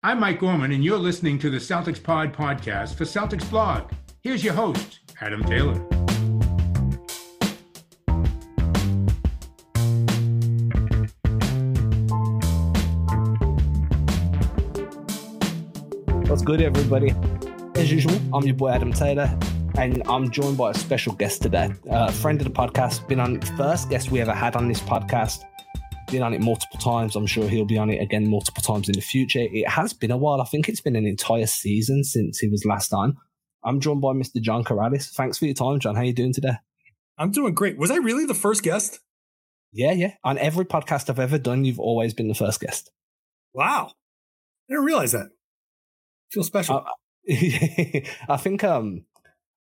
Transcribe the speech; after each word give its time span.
I'm 0.00 0.20
Mike 0.20 0.38
Gorman, 0.38 0.70
and 0.70 0.84
you're 0.84 0.96
listening 0.96 1.40
to 1.40 1.50
the 1.50 1.56
Celtics 1.56 2.00
Pod 2.00 2.32
podcast 2.32 2.94
for 2.94 3.02
Celtics 3.02 3.50
Blog. 3.50 3.90
Here's 4.20 4.44
your 4.44 4.54
host, 4.54 5.00
Adam 5.20 5.42
Taylor. 5.42 5.74
What's 16.28 16.42
good, 16.42 16.60
everybody? 16.60 17.12
As 17.74 17.90
usual, 17.90 18.20
I'm 18.32 18.44
your 18.44 18.54
boy 18.54 18.68
Adam 18.68 18.92
Taylor, 18.92 19.36
and 19.78 20.00
I'm 20.06 20.30
joined 20.30 20.56
by 20.56 20.70
a 20.70 20.74
special 20.74 21.12
guest 21.14 21.42
today. 21.42 21.70
A 21.90 22.12
friend 22.12 22.40
of 22.40 22.46
the 22.46 22.52
podcast, 22.52 23.08
been 23.08 23.18
on 23.18 23.40
first 23.40 23.90
guest 23.90 24.12
we 24.12 24.20
ever 24.20 24.32
had 24.32 24.54
on 24.54 24.68
this 24.68 24.78
podcast. 24.80 25.40
Been 26.10 26.22
on 26.22 26.32
it 26.32 26.40
multiple 26.40 26.78
times. 26.78 27.16
I'm 27.16 27.26
sure 27.26 27.48
he'll 27.48 27.66
be 27.66 27.76
on 27.76 27.90
it 27.90 28.00
again 28.00 28.30
multiple 28.30 28.62
times 28.62 28.88
in 28.88 28.94
the 28.94 29.02
future. 29.02 29.40
It 29.40 29.68
has 29.68 29.92
been 29.92 30.10
a 30.10 30.16
while. 30.16 30.40
I 30.40 30.44
think 30.46 30.68
it's 30.68 30.80
been 30.80 30.96
an 30.96 31.04
entire 31.04 31.46
season 31.46 32.02
since 32.02 32.38
he 32.38 32.48
was 32.48 32.64
last 32.64 32.94
on. 32.94 33.18
I'm 33.62 33.78
joined 33.78 34.00
by 34.00 34.12
Mr. 34.14 34.40
John 34.40 34.64
Karalis. 34.64 35.10
Thanks 35.10 35.36
for 35.36 35.44
your 35.44 35.54
time, 35.54 35.80
John. 35.80 35.96
How 35.96 36.02
you 36.02 36.14
doing 36.14 36.32
today? 36.32 36.54
I'm 37.18 37.30
doing 37.30 37.52
great. 37.52 37.76
Was 37.76 37.90
I 37.90 37.96
really 37.96 38.24
the 38.24 38.34
first 38.34 38.62
guest? 38.62 39.00
Yeah, 39.72 39.92
yeah. 39.92 40.14
On 40.24 40.38
every 40.38 40.64
podcast 40.64 41.10
I've 41.10 41.18
ever 41.18 41.36
done, 41.36 41.66
you've 41.66 41.80
always 41.80 42.14
been 42.14 42.28
the 42.28 42.34
first 42.34 42.60
guest. 42.60 42.90
Wow. 43.52 43.90
I 44.68 44.72
didn't 44.72 44.84
realize 44.86 45.12
that. 45.12 45.28
Feel 46.32 46.44
special. 46.44 46.86
I, 47.28 48.02
I 48.28 48.36
think 48.38 48.64
um 48.64 49.04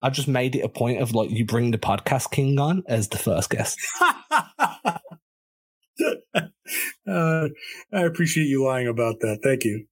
I 0.02 0.12
just 0.12 0.28
made 0.28 0.56
it 0.56 0.62
a 0.62 0.70
point 0.70 1.02
of 1.02 1.16
like 1.16 1.32
you 1.32 1.46
bring 1.46 1.72
the 1.72 1.80
podcast 1.80 2.30
king 2.30 2.60
on 2.60 2.84
as 2.88 3.08
the 3.08 3.18
first 3.18 3.50
guest. 3.50 3.80
uh, 6.36 7.48
I 7.94 8.02
appreciate 8.02 8.46
you 8.46 8.66
lying 8.66 8.88
about 8.88 9.20
that. 9.22 9.40
Thank 9.44 9.64
you. 9.64 9.86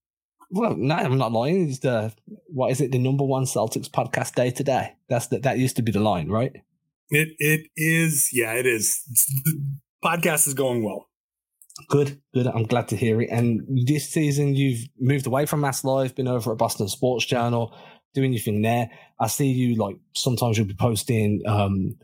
Well, 0.52 0.76
no, 0.76 0.96
I'm 0.96 1.18
not 1.18 1.32
lying. 1.32 1.70
It's 1.70 1.80
the 1.80 2.14
what 2.48 2.72
is 2.72 2.80
it? 2.80 2.92
The 2.92 3.00
number 3.00 3.24
one 3.24 3.46
Celtics 3.46 3.90
podcast 3.90 4.36
day 4.36 4.52
to 4.52 4.64
day. 4.64 4.94
That's 5.10 5.28
the, 5.28 5.40
that 5.40 5.58
used 5.58 5.78
to 5.78 5.82
be 5.82 5.92
the 5.92 6.00
line, 6.00 6.30
right? 6.30 6.52
It 7.10 7.30
it 7.40 7.68
is. 7.76 8.30
Yeah, 8.32 8.54
it 8.54 8.66
is. 8.66 9.02
the 9.46 9.62
podcast 10.04 10.48
is 10.48 10.54
going 10.54 10.84
well. 10.84 11.10
Good, 11.90 12.22
good. 12.34 12.46
I'm 12.48 12.66
glad 12.66 12.88
to 12.90 12.96
hear 12.96 13.20
it. 13.22 13.30
And 13.32 13.62
this 13.88 14.08
season, 14.10 14.56
you've 14.56 14.88
moved 15.00 15.26
away 15.26 15.48
from 15.48 15.62
Mass 15.62 15.84
Live, 15.84 16.16
been 16.16 16.28
over 16.28 16.52
at 16.52 16.58
Boston 16.60 16.88
Sports 16.88 17.26
Journal, 17.26 17.76
doing 18.14 18.32
your 18.32 18.42
thing 18.42 18.62
there. 18.62 18.92
I 19.20 19.28
see 19.28 19.48
you 19.48 19.76
like 19.76 19.98
sometimes 20.14 20.58
you'll 20.58 20.68
be 20.68 20.76
posting 20.76 21.42
um, 21.48 21.96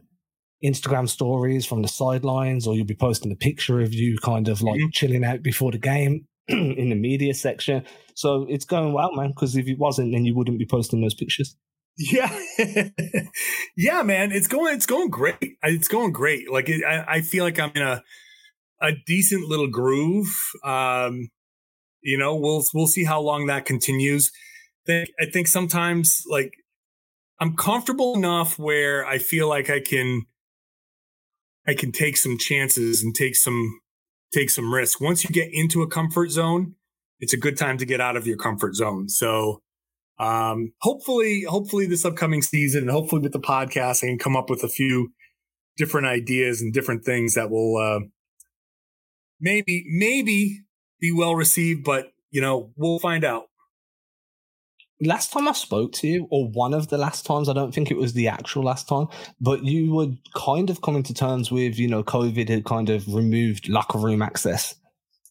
Instagram 0.64 1.08
stories 1.08 1.66
from 1.66 1.82
the 1.82 1.88
sidelines, 1.88 2.68
or 2.68 2.76
you'll 2.76 2.86
be 2.86 2.96
posting 2.96 3.32
a 3.32 3.36
picture 3.36 3.82
of 3.82 3.94
you 3.94 4.18
kind 4.18 4.48
of 4.48 4.62
like 4.62 4.80
mm-hmm. 4.80 4.90
chilling 4.92 5.24
out 5.24 5.42
before 5.42 5.72
the 5.72 5.78
game 5.78 6.28
in 6.48 6.90
the 6.90 6.96
media 6.96 7.34
section. 7.34 7.86
So 8.16 8.46
it's 8.50 8.66
going 8.66 8.94
well, 8.94 9.14
man. 9.14 9.30
Because 9.30 9.56
if 9.56 9.68
it 9.68 9.80
wasn't, 9.80 10.12
then 10.12 10.26
you 10.26 10.36
wouldn't 10.36 10.60
be 10.60 10.66
posting 10.66 11.02
those 11.02 11.14
pictures. 11.16 11.56
Yeah, 11.98 12.34
yeah, 13.78 14.04
man. 14.04 14.32
It's 14.32 14.48
going. 14.48 14.74
It's 14.76 14.86
going 14.86 15.10
great. 15.10 15.58
It's 15.64 15.90
going 15.90 16.14
great. 16.14 16.50
Like 16.50 16.70
it, 16.70 16.82
I, 16.86 17.16
I 17.16 17.22
feel 17.22 17.44
like 17.44 17.60
I'm 17.60 17.72
in 17.76 17.82
a 17.82 18.04
a 18.82 18.92
decent 19.06 19.50
little 19.50 19.68
groove. 19.68 20.34
Um, 20.64 21.30
you 22.02 22.18
know, 22.18 22.36
we'll 22.36 22.64
we'll 22.73 22.88
see 22.88 23.04
how 23.04 23.20
long 23.22 23.48
that 23.48 23.66
continues. 23.66 24.32
I 24.88 25.06
think 25.32 25.48
sometimes 25.48 26.23
like 26.30 26.54
I'm 27.40 27.56
comfortable 27.56 28.16
enough 28.16 28.58
where 28.58 29.06
I 29.06 29.18
feel 29.18 29.48
like 29.48 29.70
I 29.70 29.80
can 29.80 30.26
I 31.68 31.74
can 31.74 31.92
take 31.92 32.18
some 32.18 32.38
chances 32.38 33.04
and 33.04 33.14
take 33.14 33.36
some 33.36 33.80
take 34.34 34.50
some 34.50 34.74
risks. 34.74 35.02
Once 35.02 35.24
you 35.24 35.30
get 35.32 35.50
into 35.52 35.82
a 35.82 35.88
comfort 35.88 36.30
zone, 36.32 36.76
it's 37.20 37.34
a 37.34 37.38
good 37.38 37.58
time 37.58 37.78
to 37.78 37.86
get 37.86 38.00
out 38.02 38.16
of 38.16 38.28
your 38.28 38.38
comfort 38.38 38.76
zone. 38.76 39.10
So 39.10 39.62
um, 40.20 40.74
hopefully, 40.82 41.46
hopefully 41.48 41.86
this 41.86 42.06
upcoming 42.06 42.42
season, 42.42 42.84
and 42.84 42.92
hopefully 42.92 43.22
with 43.22 43.32
the 43.32 43.40
podcast, 43.40 44.04
I 44.04 44.08
can 44.08 44.20
come 44.20 44.36
up 44.36 44.50
with 44.50 44.64
a 44.64 44.68
few 44.68 45.14
different 45.78 46.08
ideas 46.08 46.61
and 46.61 46.73
different 46.73 47.06
things 47.06 47.36
that 47.36 47.50
will 47.50 47.78
uh, 47.78 48.06
maybe 49.39 49.86
maybe 49.88 50.62
be 51.00 51.12
well 51.12 51.36
received, 51.36 51.83
but 51.83 52.12
you 52.32 52.42
know 52.42 52.72
we'll 52.76 53.00
find 53.00 53.23
out. 53.23 53.48
Last 55.02 55.32
time 55.32 55.48
I 55.48 55.54
spoke 55.54 55.93
to 55.93 56.08
you, 56.08 56.27
or 56.30 56.48
one 56.49 56.73
of 56.73 56.89
the 56.89 56.98
last 56.98 57.26
times, 57.26 57.48
I 57.48 57.54
don't 57.54 57.73
think 57.73 57.89
it 57.89 57.98
was 57.98 58.14
the 58.14 58.27
actual 58.27 58.64
last 58.64 58.87
time, 58.87 59.08
but 59.39 59.64
you 59.64 59.93
were 59.93 60.08
kind 60.36 60.70
of 60.70 60.82
coming 60.82 61.04
to 61.04 61.14
terms 61.14 61.52
with, 61.52 61.80
you 61.80 61.87
know, 61.87 62.04
COVID 62.04 62.49
had 62.49 62.65
kind 62.65 62.89
of 62.89 63.08
removed 63.14 63.70
locker 63.70 63.98
room 63.98 64.21
access 64.21 64.76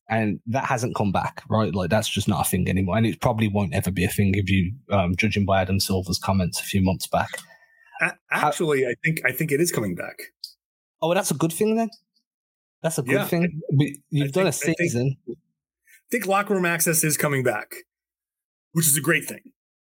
and 0.08 0.40
that 0.46 0.64
hasn't 0.64 0.96
come 0.96 1.12
back, 1.12 1.42
right? 1.50 1.74
Like 1.74 1.90
that's 1.90 2.08
just 2.08 2.28
not 2.28 2.46
a 2.46 2.48
thing 2.48 2.68
anymore, 2.68 2.96
and 2.96 3.06
it 3.06 3.20
probably 3.20 3.48
won't 3.48 3.74
ever 3.74 3.90
be 3.90 4.04
a 4.04 4.08
thing 4.08 4.34
if 4.34 4.48
you, 4.48 4.72
um, 4.90 5.14
judging 5.16 5.44
by 5.44 5.60
Adam 5.60 5.80
Silver's 5.80 6.18
comments 6.18 6.60
a 6.60 6.64
few 6.64 6.82
months 6.82 7.06
back. 7.06 7.28
Actually, 8.30 8.84
How, 8.84 8.90
I 8.90 8.94
think 9.04 9.20
I 9.26 9.32
think 9.32 9.52
it 9.52 9.60
is 9.60 9.72
coming 9.72 9.94
back. 9.94 10.16
Oh, 11.02 11.08
well, 11.08 11.14
that's 11.14 11.30
a 11.30 11.34
good 11.34 11.52
thing 11.52 11.76
then. 11.76 11.90
That's 12.82 12.98
a 12.98 13.02
good 13.02 13.12
yeah, 13.12 13.24
thing. 13.26 13.60
You've 14.10 14.28
I 14.28 14.30
done 14.30 14.52
think, 14.52 14.76
a 14.78 14.82
season. 14.82 15.16
I 15.20 15.26
think, 15.26 15.38
I 15.38 16.10
think, 16.10 16.26
locker 16.26 16.54
room 16.54 16.64
access 16.64 17.04
is 17.04 17.16
coming 17.16 17.42
back, 17.42 17.74
which 18.72 18.86
is 18.86 18.96
a 18.96 19.00
great 19.00 19.26
thing. 19.26 19.42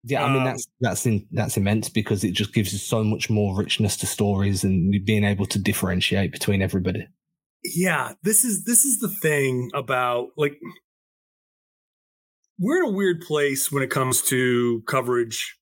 Yeah, 0.05 0.25
I 0.25 0.27
mean 0.27 0.39
um, 0.39 0.43
that's 0.43 0.67
that's 0.81 1.05
in, 1.05 1.25
that's 1.31 1.55
immense 1.55 1.87
because 1.89 2.23
it 2.23 2.31
just 2.31 2.53
gives 2.53 2.73
you 2.73 2.79
so 2.79 3.03
much 3.03 3.29
more 3.29 3.55
richness 3.55 3.95
to 3.97 4.05
stories 4.05 4.63
and 4.63 4.93
being 5.05 5.23
able 5.23 5.45
to 5.47 5.59
differentiate 5.59 6.31
between 6.31 6.61
everybody. 6.61 7.07
Yeah, 7.63 8.13
this 8.21 8.43
is 8.43 8.65
this 8.65 8.83
is 8.83 8.99
the 8.99 9.07
thing 9.07 9.71
about 9.73 10.29
like 10.35 10.57
we're 12.59 12.83
in 12.83 12.89
a 12.89 12.95
weird 12.95 13.21
place 13.21 13.71
when 13.71 13.81
it 13.81 13.89
comes 13.89 14.21
to 14.23 14.83
coverage. 14.87 15.57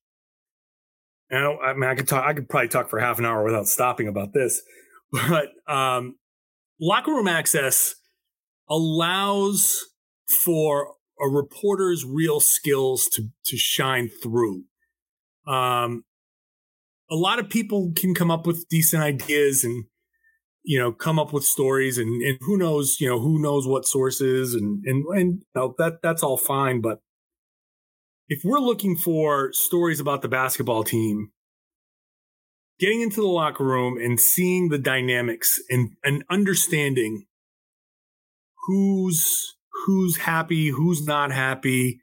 Now, 1.30 1.58
I 1.60 1.72
mean, 1.74 1.88
I 1.88 1.94
could 1.94 2.08
talk. 2.08 2.24
I 2.24 2.34
could 2.34 2.48
probably 2.48 2.68
talk 2.68 2.90
for 2.90 2.98
half 2.98 3.18
an 3.18 3.24
hour 3.24 3.44
without 3.44 3.68
stopping 3.68 4.08
about 4.08 4.34
this, 4.34 4.60
but 5.12 5.48
um, 5.72 6.16
locker 6.80 7.12
room 7.12 7.28
access 7.28 7.94
allows 8.68 9.78
for 10.44 10.94
a 11.22 11.28
reporter's 11.28 12.04
real 12.04 12.40
skills 12.40 13.06
to 13.08 13.28
to 13.46 13.56
shine 13.56 14.08
through. 14.08 14.64
Um, 15.46 16.04
a 17.10 17.14
lot 17.14 17.38
of 17.38 17.48
people 17.48 17.92
can 17.94 18.14
come 18.14 18.30
up 18.30 18.46
with 18.46 18.68
decent 18.68 19.02
ideas 19.02 19.64
and 19.64 19.84
you 20.64 20.78
know 20.78 20.92
come 20.92 21.18
up 21.18 21.32
with 21.32 21.44
stories 21.44 21.98
and, 21.98 22.22
and 22.22 22.38
who 22.40 22.56
knows 22.56 23.00
you 23.00 23.08
know 23.08 23.20
who 23.20 23.40
knows 23.40 23.66
what 23.66 23.84
sources 23.84 24.54
and 24.54 24.84
and 24.84 25.04
and 25.16 25.32
you 25.38 25.44
know, 25.54 25.74
that 25.78 26.00
that's 26.02 26.22
all 26.22 26.36
fine 26.36 26.80
but 26.80 27.00
if 28.28 28.42
we're 28.44 28.60
looking 28.60 28.96
for 28.96 29.52
stories 29.52 29.98
about 29.98 30.22
the 30.22 30.28
basketball 30.28 30.84
team 30.84 31.32
getting 32.78 33.00
into 33.00 33.20
the 33.20 33.26
locker 33.28 33.64
room 33.64 33.96
and 33.96 34.18
seeing 34.18 34.68
the 34.68 34.78
dynamics 34.78 35.60
and, 35.70 35.90
and 36.02 36.24
understanding 36.30 37.26
who's 38.66 39.54
who's 39.86 40.18
happy, 40.18 40.68
who's 40.68 41.06
not 41.06 41.32
happy, 41.32 42.00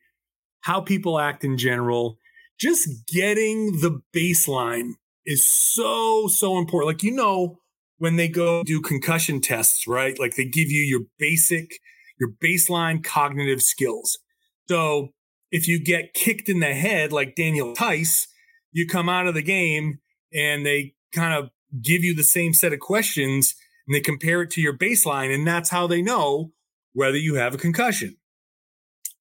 how 0.61 0.81
people 0.81 1.19
act 1.19 1.43
in 1.43 1.57
general, 1.57 2.17
just 2.59 2.89
getting 3.07 3.79
the 3.79 4.01
baseline 4.15 4.93
is 5.25 5.45
so 5.45 6.27
so 6.27 6.57
important. 6.57 6.87
Like 6.87 7.03
you 7.03 7.11
know 7.11 7.59
when 7.97 8.15
they 8.15 8.27
go 8.27 8.63
do 8.63 8.81
concussion 8.81 9.41
tests, 9.41 9.87
right? 9.87 10.17
Like 10.19 10.35
they 10.35 10.45
give 10.45 10.69
you 10.69 10.81
your 10.81 11.01
basic 11.17 11.79
your 12.19 12.31
baseline 12.43 13.03
cognitive 13.03 13.61
skills. 13.61 14.19
So 14.67 15.09
if 15.51 15.67
you 15.67 15.83
get 15.83 16.13
kicked 16.13 16.49
in 16.49 16.59
the 16.59 16.73
head 16.73 17.11
like 17.11 17.35
Daniel 17.35 17.73
Theis, 17.73 18.27
you 18.71 18.87
come 18.87 19.09
out 19.09 19.27
of 19.27 19.33
the 19.33 19.41
game 19.41 19.99
and 20.33 20.65
they 20.65 20.93
kind 21.13 21.33
of 21.33 21.49
give 21.81 22.03
you 22.03 22.15
the 22.15 22.23
same 22.23 22.53
set 22.53 22.73
of 22.73 22.79
questions 22.79 23.55
and 23.87 23.95
they 23.95 24.01
compare 24.01 24.41
it 24.41 24.51
to 24.51 24.61
your 24.61 24.77
baseline. 24.77 25.33
And 25.33 25.47
that's 25.47 25.69
how 25.69 25.87
they 25.87 26.01
know 26.01 26.51
whether 26.99 27.17
you 27.17 27.35
have 27.35 27.53
a 27.53 27.57
concussion. 27.57 28.17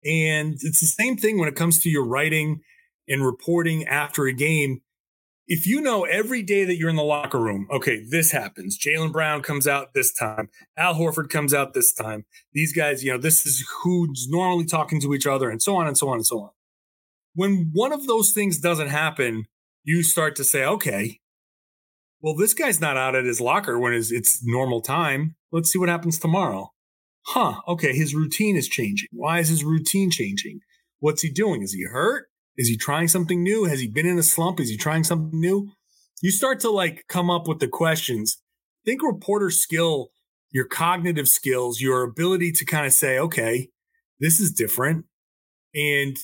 And 0.02 0.54
it's 0.54 0.80
the 0.80 0.86
same 0.86 1.18
thing 1.18 1.38
when 1.38 1.48
it 1.48 1.56
comes 1.56 1.78
to 1.82 1.90
your 1.90 2.06
writing 2.06 2.62
and 3.06 3.24
reporting 3.24 3.84
after 3.86 4.24
a 4.24 4.32
game. 4.32 4.80
If 5.46 5.66
you 5.66 5.82
know 5.82 6.04
every 6.04 6.42
day 6.42 6.64
that 6.64 6.76
you're 6.76 6.88
in 6.88 6.96
the 6.96 7.02
locker 7.02 7.38
room, 7.38 7.68
okay, 7.70 8.02
this 8.08 8.32
happens. 8.32 8.78
Jaylen 8.78 9.12
Brown 9.12 9.42
comes 9.42 9.68
out 9.68 9.92
this 9.92 10.10
time. 10.10 10.48
Al 10.78 10.94
Horford 10.94 11.28
comes 11.28 11.52
out 11.52 11.74
this 11.74 11.92
time. 11.92 12.24
These 12.54 12.72
guys, 12.72 13.04
you 13.04 13.12
know, 13.12 13.18
this 13.18 13.44
is 13.44 13.62
who's 13.82 14.26
normally 14.30 14.64
talking 14.64 14.98
to 15.02 15.12
each 15.12 15.26
other 15.26 15.50
and 15.50 15.60
so 15.60 15.76
on 15.76 15.86
and 15.86 15.98
so 15.98 16.08
on 16.08 16.16
and 16.16 16.26
so 16.26 16.40
on. 16.40 16.50
When 17.34 17.70
one 17.74 17.92
of 17.92 18.06
those 18.06 18.32
things 18.32 18.58
doesn't 18.58 18.88
happen, 18.88 19.44
you 19.84 20.02
start 20.02 20.34
to 20.36 20.44
say, 20.44 20.64
okay, 20.64 21.20
well, 22.22 22.34
this 22.34 22.54
guy's 22.54 22.80
not 22.80 22.96
out 22.96 23.14
at 23.14 23.26
his 23.26 23.40
locker 23.40 23.78
when 23.78 23.92
it's, 23.92 24.42
normal 24.42 24.80
time. 24.80 25.36
Let's 25.52 25.70
see 25.70 25.78
what 25.78 25.90
happens 25.90 26.18
tomorrow. 26.18 26.72
Huh. 27.26 27.60
Okay. 27.68 27.94
His 27.94 28.14
routine 28.14 28.56
is 28.56 28.68
changing. 28.68 29.08
Why 29.12 29.40
is 29.40 29.48
his 29.48 29.64
routine 29.64 30.10
changing? 30.10 30.60
What's 31.00 31.22
he 31.22 31.30
doing? 31.30 31.62
Is 31.62 31.72
he 31.72 31.84
hurt? 31.84 32.26
Is 32.56 32.68
he 32.68 32.76
trying 32.76 33.08
something 33.08 33.42
new? 33.42 33.64
Has 33.64 33.80
he 33.80 33.88
been 33.88 34.06
in 34.06 34.18
a 34.18 34.22
slump? 34.22 34.60
Is 34.60 34.70
he 34.70 34.76
trying 34.76 35.04
something 35.04 35.38
new? 35.38 35.70
You 36.22 36.30
start 36.30 36.60
to 36.60 36.70
like 36.70 37.04
come 37.08 37.30
up 37.30 37.48
with 37.48 37.60
the 37.60 37.68
questions. 37.68 38.38
Think 38.84 39.02
reporter 39.02 39.50
skill, 39.50 40.10
your 40.52 40.66
cognitive 40.66 41.28
skills, 41.28 41.80
your 41.80 42.02
ability 42.04 42.52
to 42.52 42.64
kind 42.64 42.86
of 42.86 42.92
say, 42.92 43.18
okay, 43.18 43.68
this 44.20 44.40
is 44.40 44.52
different. 44.52 45.04
and 45.74 46.16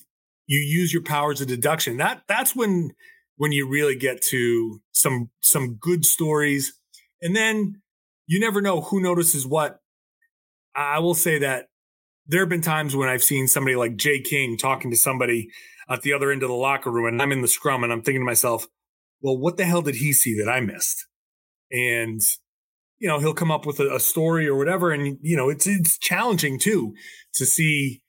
you 0.46 0.58
use 0.60 0.92
your 0.92 1.02
powers 1.02 1.40
of 1.40 1.48
deduction. 1.48 1.96
That 1.98 2.22
that's 2.28 2.56
when 2.56 2.92
when 3.36 3.52
you 3.52 3.68
really 3.68 3.96
get 3.96 4.22
to 4.30 4.80
some 4.92 5.30
some 5.42 5.76
good 5.80 6.04
stories. 6.04 6.74
And 7.22 7.36
then 7.36 7.82
you 8.26 8.40
never 8.40 8.60
know 8.62 8.80
who 8.82 9.00
notices 9.00 9.46
what. 9.46 9.78
I 10.74 10.98
will 11.00 11.14
say 11.14 11.38
that 11.38 11.66
there 12.26 12.40
have 12.40 12.48
been 12.48 12.62
times 12.62 12.94
when 12.94 13.08
I've 13.08 13.22
seen 13.22 13.48
somebody 13.48 13.76
like 13.76 13.96
Jay 13.96 14.20
King 14.20 14.56
talking 14.56 14.90
to 14.90 14.96
somebody 14.96 15.48
at 15.88 16.02
the 16.02 16.12
other 16.12 16.30
end 16.30 16.42
of 16.42 16.48
the 16.48 16.54
locker 16.54 16.90
room 16.90 17.06
and 17.06 17.20
I'm 17.20 17.32
in 17.32 17.42
the 17.42 17.48
scrum 17.48 17.82
and 17.84 17.92
I'm 17.92 18.02
thinking 18.02 18.22
to 18.22 18.26
myself, 18.26 18.66
well, 19.20 19.36
what 19.36 19.56
the 19.56 19.64
hell 19.64 19.82
did 19.82 19.96
he 19.96 20.12
see 20.12 20.36
that 20.38 20.50
I 20.50 20.60
missed? 20.60 21.06
And 21.70 22.20
you 23.02 23.08
know, 23.08 23.18
he'll 23.18 23.34
come 23.34 23.50
up 23.50 23.66
with 23.66 23.80
a, 23.80 23.96
a 23.96 23.98
story 23.98 24.46
or 24.46 24.56
whatever. 24.56 24.92
And, 24.92 25.18
you 25.22 25.36
know, 25.36 25.48
it's, 25.48 25.66
it's 25.66 25.98
challenging 25.98 26.56
too 26.56 26.94
to 27.34 27.44
see 27.44 28.00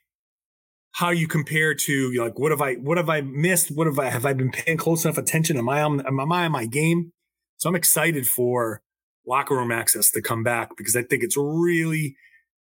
how 0.91 1.09
you 1.09 1.27
compare 1.27 1.73
to 1.73 2.13
like 2.19 2.37
what 2.37 2.51
have 2.51 2.61
I 2.61 2.75
what 2.75 2.97
have 2.97 3.09
I 3.09 3.21
missed? 3.21 3.71
What 3.71 3.87
have 3.87 3.97
I 3.97 4.11
have 4.11 4.27
I 4.27 4.33
been 4.33 4.51
paying 4.51 4.77
close 4.77 5.03
enough 5.03 5.17
attention? 5.17 5.57
Am 5.57 5.67
I 5.67 5.81
on 5.81 6.05
am 6.05 6.31
I 6.31 6.45
on 6.45 6.51
my 6.51 6.67
game? 6.67 7.11
So 7.57 7.67
I'm 7.67 7.75
excited 7.75 8.27
for 8.27 8.83
locker 9.25 9.55
room 9.55 9.71
access 9.71 10.11
to 10.11 10.21
come 10.21 10.43
back 10.43 10.77
because 10.77 10.95
I 10.95 11.01
think 11.01 11.23
it's 11.23 11.37
really, 11.37 12.15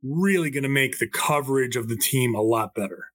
really 0.04 0.50
going 0.50 0.63
to 0.63 0.69
make 0.69 1.00
the 1.00 1.07
coverage 1.07 1.75
of 1.75 1.88
the 1.88 1.98
team 1.98 2.36
a 2.36 2.42
lot 2.42 2.74
better. 2.75 3.06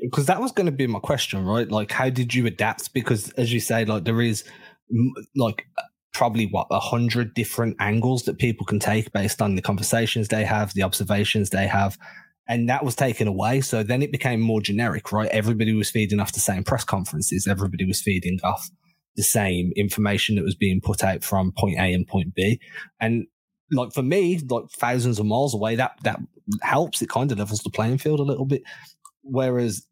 Because 0.00 0.26
that 0.26 0.40
was 0.40 0.52
going 0.52 0.66
to 0.66 0.72
be 0.72 0.86
my 0.86 0.98
question, 0.98 1.44
right? 1.44 1.70
Like, 1.70 1.92
how 1.92 2.10
did 2.10 2.34
you 2.34 2.46
adapt? 2.46 2.92
Because 2.92 3.30
as 3.32 3.52
you 3.52 3.60
say, 3.60 3.84
like 3.84 4.04
there 4.04 4.20
is 4.20 4.44
like 5.36 5.64
probably 6.12 6.46
what 6.46 6.66
a 6.70 6.80
hundred 6.80 7.34
different 7.34 7.76
angles 7.78 8.24
that 8.24 8.38
people 8.38 8.66
can 8.66 8.78
take 8.78 9.12
based 9.12 9.40
on 9.40 9.54
the 9.54 9.62
conversations 9.62 10.28
they 10.28 10.44
have, 10.44 10.74
the 10.74 10.82
observations 10.82 11.50
they 11.50 11.66
have. 11.66 11.96
And 12.48 12.68
that 12.68 12.84
was 12.84 12.96
taken 12.96 13.28
away. 13.28 13.60
So 13.60 13.82
then 13.82 14.02
it 14.02 14.12
became 14.12 14.40
more 14.40 14.60
generic, 14.60 15.12
right? 15.12 15.28
Everybody 15.30 15.72
was 15.72 15.90
feeding 15.90 16.20
off 16.20 16.32
the 16.32 16.40
same 16.40 16.64
press 16.64 16.84
conferences. 16.84 17.46
Everybody 17.46 17.84
was 17.84 18.02
feeding 18.02 18.38
off 18.42 18.68
the 19.14 19.22
same 19.22 19.72
information 19.76 20.36
that 20.36 20.44
was 20.44 20.56
being 20.56 20.80
put 20.82 21.04
out 21.04 21.22
from 21.22 21.52
point 21.56 21.78
A 21.78 21.92
and 21.92 22.06
point 22.06 22.34
B. 22.34 22.60
And 23.00 23.26
like 23.72 23.92
for 23.92 24.02
me, 24.02 24.38
like 24.48 24.70
thousands 24.70 25.18
of 25.18 25.26
miles 25.26 25.54
away, 25.54 25.76
that 25.76 25.98
that 26.04 26.20
helps. 26.60 27.02
It 27.02 27.08
kind 27.08 27.32
of 27.32 27.38
levels 27.38 27.60
the 27.60 27.70
playing 27.70 27.98
field 27.98 28.20
a 28.20 28.24
little 28.24 28.44
bit. 28.44 28.62
Whereas 29.22 29.86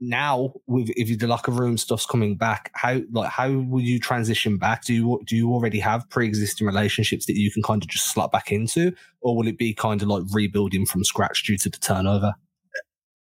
now 0.00 0.52
with 0.66 0.90
if 0.96 1.18
the 1.18 1.26
locker 1.26 1.50
room 1.50 1.76
stuff's 1.76 2.06
coming 2.06 2.36
back 2.36 2.70
how 2.74 3.00
like 3.10 3.28
how 3.28 3.50
will 3.50 3.80
you 3.80 3.98
transition 3.98 4.56
back 4.56 4.84
do 4.84 4.94
you 4.94 5.20
do 5.26 5.36
you 5.36 5.52
already 5.52 5.80
have 5.80 6.08
pre-existing 6.08 6.66
relationships 6.66 7.26
that 7.26 7.36
you 7.36 7.50
can 7.50 7.62
kind 7.62 7.82
of 7.82 7.88
just 7.88 8.12
slot 8.12 8.30
back 8.30 8.52
into 8.52 8.92
or 9.22 9.36
will 9.36 9.48
it 9.48 9.58
be 9.58 9.74
kind 9.74 10.02
of 10.02 10.08
like 10.08 10.22
rebuilding 10.32 10.86
from 10.86 11.02
scratch 11.04 11.44
due 11.44 11.56
to 11.56 11.68
the 11.68 11.78
turnover 11.78 12.34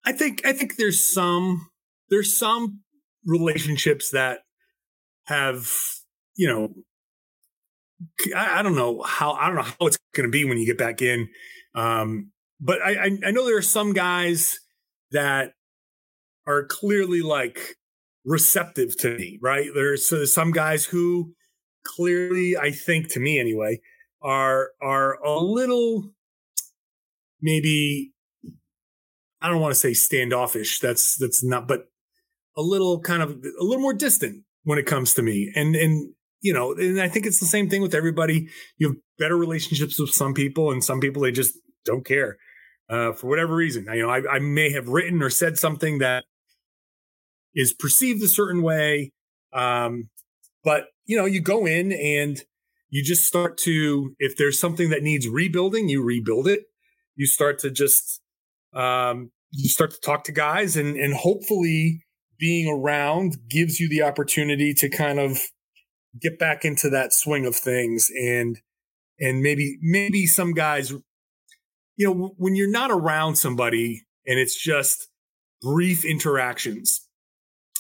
i 0.04 0.12
think 0.12 0.44
i 0.46 0.52
think 0.52 0.76
there's 0.76 1.12
some 1.12 1.68
there's 2.08 2.36
some 2.36 2.80
relationships 3.26 4.10
that 4.10 4.40
have 5.24 5.68
you 6.36 6.48
know 6.48 6.72
I, 8.34 8.60
I 8.60 8.62
don't 8.62 8.76
know 8.76 9.02
how 9.02 9.32
i 9.32 9.46
don't 9.46 9.56
know 9.56 9.62
how 9.62 9.87
it's 9.87 9.98
going 10.14 10.26
to 10.26 10.31
be 10.31 10.44
when 10.44 10.58
you 10.58 10.66
get 10.66 10.78
back 10.78 11.02
in 11.02 11.28
um 11.75 12.31
but 12.60 12.81
I, 12.82 13.10
I 13.25 13.31
know 13.32 13.44
there 13.44 13.58
are 13.58 13.62
some 13.62 13.93
guys 13.93 14.58
that 15.12 15.52
are 16.46 16.64
clearly 16.64 17.20
like 17.20 17.76
receptive 18.25 18.96
to 18.98 19.16
me, 19.16 19.38
right? 19.43 19.69
There's 19.75 20.12
uh, 20.12 20.26
some 20.26 20.52
guys 20.52 20.84
who 20.84 21.34
clearly, 21.84 22.56
I 22.56 22.70
think 22.70 23.08
to 23.12 23.20
me 23.20 23.38
anyway, 23.38 23.81
are 24.22 24.70
are 24.81 25.22
a 25.22 25.38
little 25.38 26.12
maybe 27.42 28.12
I 29.42 29.49
don't 29.49 29.60
want 29.60 29.72
to 29.72 29.78
say 29.81 29.92
standoffish. 29.92 30.81
That's 30.81 31.16
that's 31.16 31.44
not, 31.44 31.69
but 31.69 31.87
a 32.56 32.62
little 32.62 33.00
kind 33.00 33.22
of 33.22 33.31
a 33.31 33.64
little 33.64 33.82
more 33.82 33.94
distant 33.94 34.44
when 34.64 34.78
it 34.78 34.87
comes 34.87 35.14
to 35.14 35.22
me. 35.22 35.52
And 35.54 35.76
and 35.76 36.12
you 36.40 36.52
know, 36.52 36.72
and 36.72 37.00
I 37.00 37.08
think 37.08 37.26
it's 37.26 37.40
the 37.40 37.46
same 37.46 37.68
thing 37.68 37.82
with 37.82 37.94
everybody. 37.94 38.48
You 38.78 38.88
have 38.88 38.96
better 39.18 39.36
relationships 39.36 39.98
with 39.98 40.10
some 40.10 40.34
people, 40.34 40.70
and 40.70 40.82
some 40.82 41.00
people 41.00 41.22
they 41.22 41.32
just 41.32 41.58
don't 41.84 42.04
care 42.04 42.36
uh, 42.88 43.12
for 43.12 43.28
whatever 43.28 43.54
reason. 43.54 43.86
You 43.92 44.02
know, 44.02 44.10
I, 44.10 44.36
I 44.36 44.38
may 44.38 44.70
have 44.72 44.88
written 44.88 45.22
or 45.22 45.30
said 45.30 45.58
something 45.58 45.98
that 45.98 46.24
is 47.54 47.72
perceived 47.72 48.22
a 48.22 48.28
certain 48.28 48.62
way. 48.62 49.12
Um, 49.52 50.10
but 50.62 50.86
you 51.06 51.16
know, 51.16 51.24
you 51.24 51.40
go 51.40 51.66
in 51.66 51.92
and 51.92 52.42
you 52.90 53.02
just 53.02 53.24
start 53.24 53.58
to, 53.58 54.14
if 54.18 54.36
there's 54.36 54.60
something 54.60 54.90
that 54.90 55.02
needs 55.02 55.28
rebuilding, 55.28 55.88
you 55.88 56.02
rebuild 56.02 56.46
it. 56.46 56.60
You 57.14 57.26
start 57.26 57.58
to 57.60 57.70
just, 57.70 58.20
um, 58.74 59.30
you 59.50 59.68
start 59.68 59.92
to 59.92 60.00
talk 60.00 60.24
to 60.24 60.32
guys 60.32 60.76
and, 60.76 60.96
and 60.96 61.14
hopefully 61.14 62.04
being 62.38 62.68
around 62.68 63.36
gives 63.48 63.80
you 63.80 63.88
the 63.88 64.02
opportunity 64.02 64.74
to 64.74 64.88
kind 64.88 65.18
of 65.18 65.40
get 66.20 66.38
back 66.38 66.64
into 66.64 66.90
that 66.90 67.12
swing 67.12 67.46
of 67.46 67.54
things 67.54 68.08
and, 68.10 68.60
and 69.18 69.42
maybe, 69.42 69.78
maybe 69.80 70.26
some 70.26 70.52
guys, 70.52 70.92
you 71.96 72.06
know, 72.06 72.34
when 72.36 72.54
you're 72.54 72.70
not 72.70 72.90
around 72.90 73.36
somebody 73.36 74.06
and 74.26 74.38
it's 74.38 74.60
just 74.60 75.08
brief 75.62 76.04
interactions, 76.04 77.06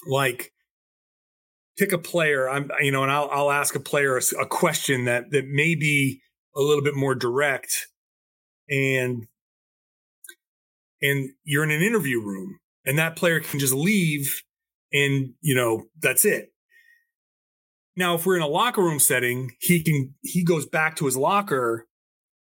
like 0.08 0.52
pick 1.78 1.92
a 1.92 1.98
player. 1.98 2.48
I'm, 2.48 2.70
you 2.80 2.90
know, 2.90 3.02
and 3.02 3.12
I'll, 3.12 3.28
I'll 3.30 3.50
ask 3.50 3.74
a 3.74 3.80
player 3.80 4.16
a, 4.16 4.22
a 4.40 4.46
question 4.46 5.04
that, 5.04 5.30
that 5.30 5.46
may 5.46 5.74
be 5.74 6.20
a 6.54 6.60
little 6.60 6.82
bit 6.82 6.94
more 6.94 7.14
direct 7.14 7.88
and, 8.68 9.26
and 11.02 11.30
you're 11.44 11.64
in 11.64 11.70
an 11.70 11.82
interview 11.82 12.20
room 12.20 12.58
and 12.86 12.98
that 12.98 13.16
player 13.16 13.40
can 13.40 13.60
just 13.60 13.74
leave 13.74 14.42
and, 14.92 15.34
you 15.42 15.54
know, 15.54 15.84
that's 16.00 16.24
it. 16.24 16.52
Now, 17.96 18.14
if 18.14 18.26
we're 18.26 18.36
in 18.36 18.42
a 18.42 18.48
locker 18.48 18.82
room 18.82 18.98
setting, 18.98 19.52
he 19.60 19.82
can, 19.82 20.14
he 20.22 20.44
goes 20.44 20.66
back 20.66 20.96
to 20.96 21.06
his 21.06 21.16
locker 21.16 21.86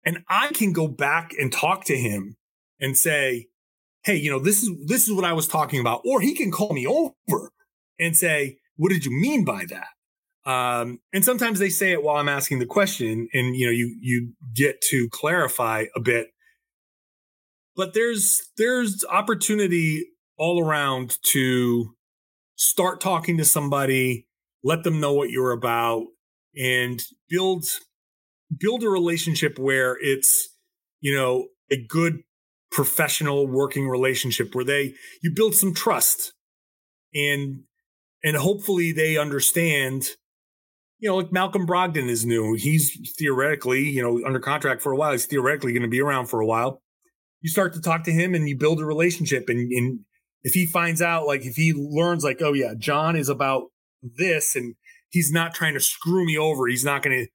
and 0.06 0.19
I 0.30 0.50
can 0.50 0.74
go 0.74 0.88
back 0.88 1.31
and 1.38 1.51
talk 1.51 1.86
to 1.86 1.98
him 1.98 2.38
and 2.80 2.98
say, 2.98 3.48
hey, 4.04 4.16
you 4.16 4.31
know, 4.31 4.40
this 4.40 4.63
is 4.63 4.72
this 4.86 5.07
is 5.07 5.13
what 5.13 5.25
I 5.25 5.34
was 5.34 5.48
talking 5.48 5.80
about. 5.80 6.01
Or 6.06 6.22
he 6.22 6.34
can 6.34 6.51
call 6.51 6.74
me 6.74 6.88
over 6.88 7.51
and 8.00 8.16
say, 8.16 8.60
what 8.78 8.90
did 8.90 9.06
you 9.06 9.12
mean 9.12 9.44
by 9.44 9.66
that? 9.69 10.50
Um, 10.50 11.00
and 11.13 11.24
sometimes 11.24 11.60
they 11.60 11.69
say 11.69 11.92
it 11.92 12.01
while 12.01 12.16
I'm 12.16 12.30
asking 12.30 12.60
the 12.60 12.66
question, 12.66 13.28
and 13.34 13.56
you 13.56 13.66
know, 13.66 13.72
you 13.72 13.98
you 14.01 14.34
get 14.56 14.81
to 14.90 15.10
clarify 15.12 15.86
a 15.96 16.00
bit. 16.00 16.28
But 17.75 17.94
there's 17.94 18.42
there's 18.57 19.04
opportunity 19.10 20.07
all 20.38 20.66
around 20.66 21.18
to 21.34 21.94
start 22.56 23.01
talking 23.01 23.38
to 23.38 23.46
somebody, 23.46 24.27
let 24.63 24.84
them 24.84 25.00
know 25.00 25.13
what 25.13 25.30
you're 25.30 25.51
about, 25.51 26.06
and 26.56 27.01
build 27.30 27.66
build 28.58 28.84
a 28.84 28.89
relationship 28.89 29.60
where 29.60 29.98
it's 30.01 30.50
you 31.01 31.16
know 31.16 31.48
a 31.72 31.78
good 31.88 32.20
professional 32.72 33.48
working 33.48 33.88
relationship 33.88 34.54
where 34.54 34.66
they 34.66 34.94
you 35.22 35.32
build 35.34 35.56
some 35.56 35.74
trust. 35.74 36.34
And 37.13 37.63
and 38.24 38.38
hopefully 38.38 38.92
they 38.92 39.18
understand 39.18 40.10
you 41.00 41.10
know 41.10 41.16
like 41.16 41.32
malcolm 41.32 41.66
brogdon 41.66 42.10
is 42.10 42.25
new. 42.25 42.56
He's 42.56 42.96
theoretically 43.18 43.89
you 43.89 44.01
know 44.01 44.25
under 44.25 44.39
contract 44.39 44.82
for 44.82 44.92
a 44.92 44.98
while. 44.98 45.12
He's 45.12 45.25
theoretically 45.25 45.74
going 45.74 45.84
to 45.84 45.89
be 45.89 46.01
around 46.01 46.28
for 46.28 46.39
a 46.39 46.46
while. 46.46 46.82
You 47.42 47.50
start 47.50 47.74
to 47.74 47.82
talk 47.82 48.04
to 48.04 48.12
him 48.12 48.36
and 48.36 48.50
you 48.50 48.58
build 48.58 48.82
a 48.82 48.86
relationship 48.86 49.48
and, 49.48 49.72
and 49.72 50.01
if 50.44 50.54
he 50.54 50.66
finds 50.66 51.01
out 51.01 51.25
like 51.25 51.46
if 51.46 51.56
he 51.56 51.74
learns 51.74 52.24
like 52.24 52.42
oh 52.42 52.54
yeah 52.54 52.74
john 52.78 53.16
is 53.16 53.30
about 53.30 53.63
this 54.01 54.56
and 54.56 54.75
he's 55.10 55.32
not 55.32 55.53
trying 55.53 55.74
to 55.74 55.79
screw 55.79 56.25
me 56.25 56.38
over 56.38 56.68
he's 56.68 56.86
not 56.86 57.01
going 57.01 57.18
to 57.18 57.27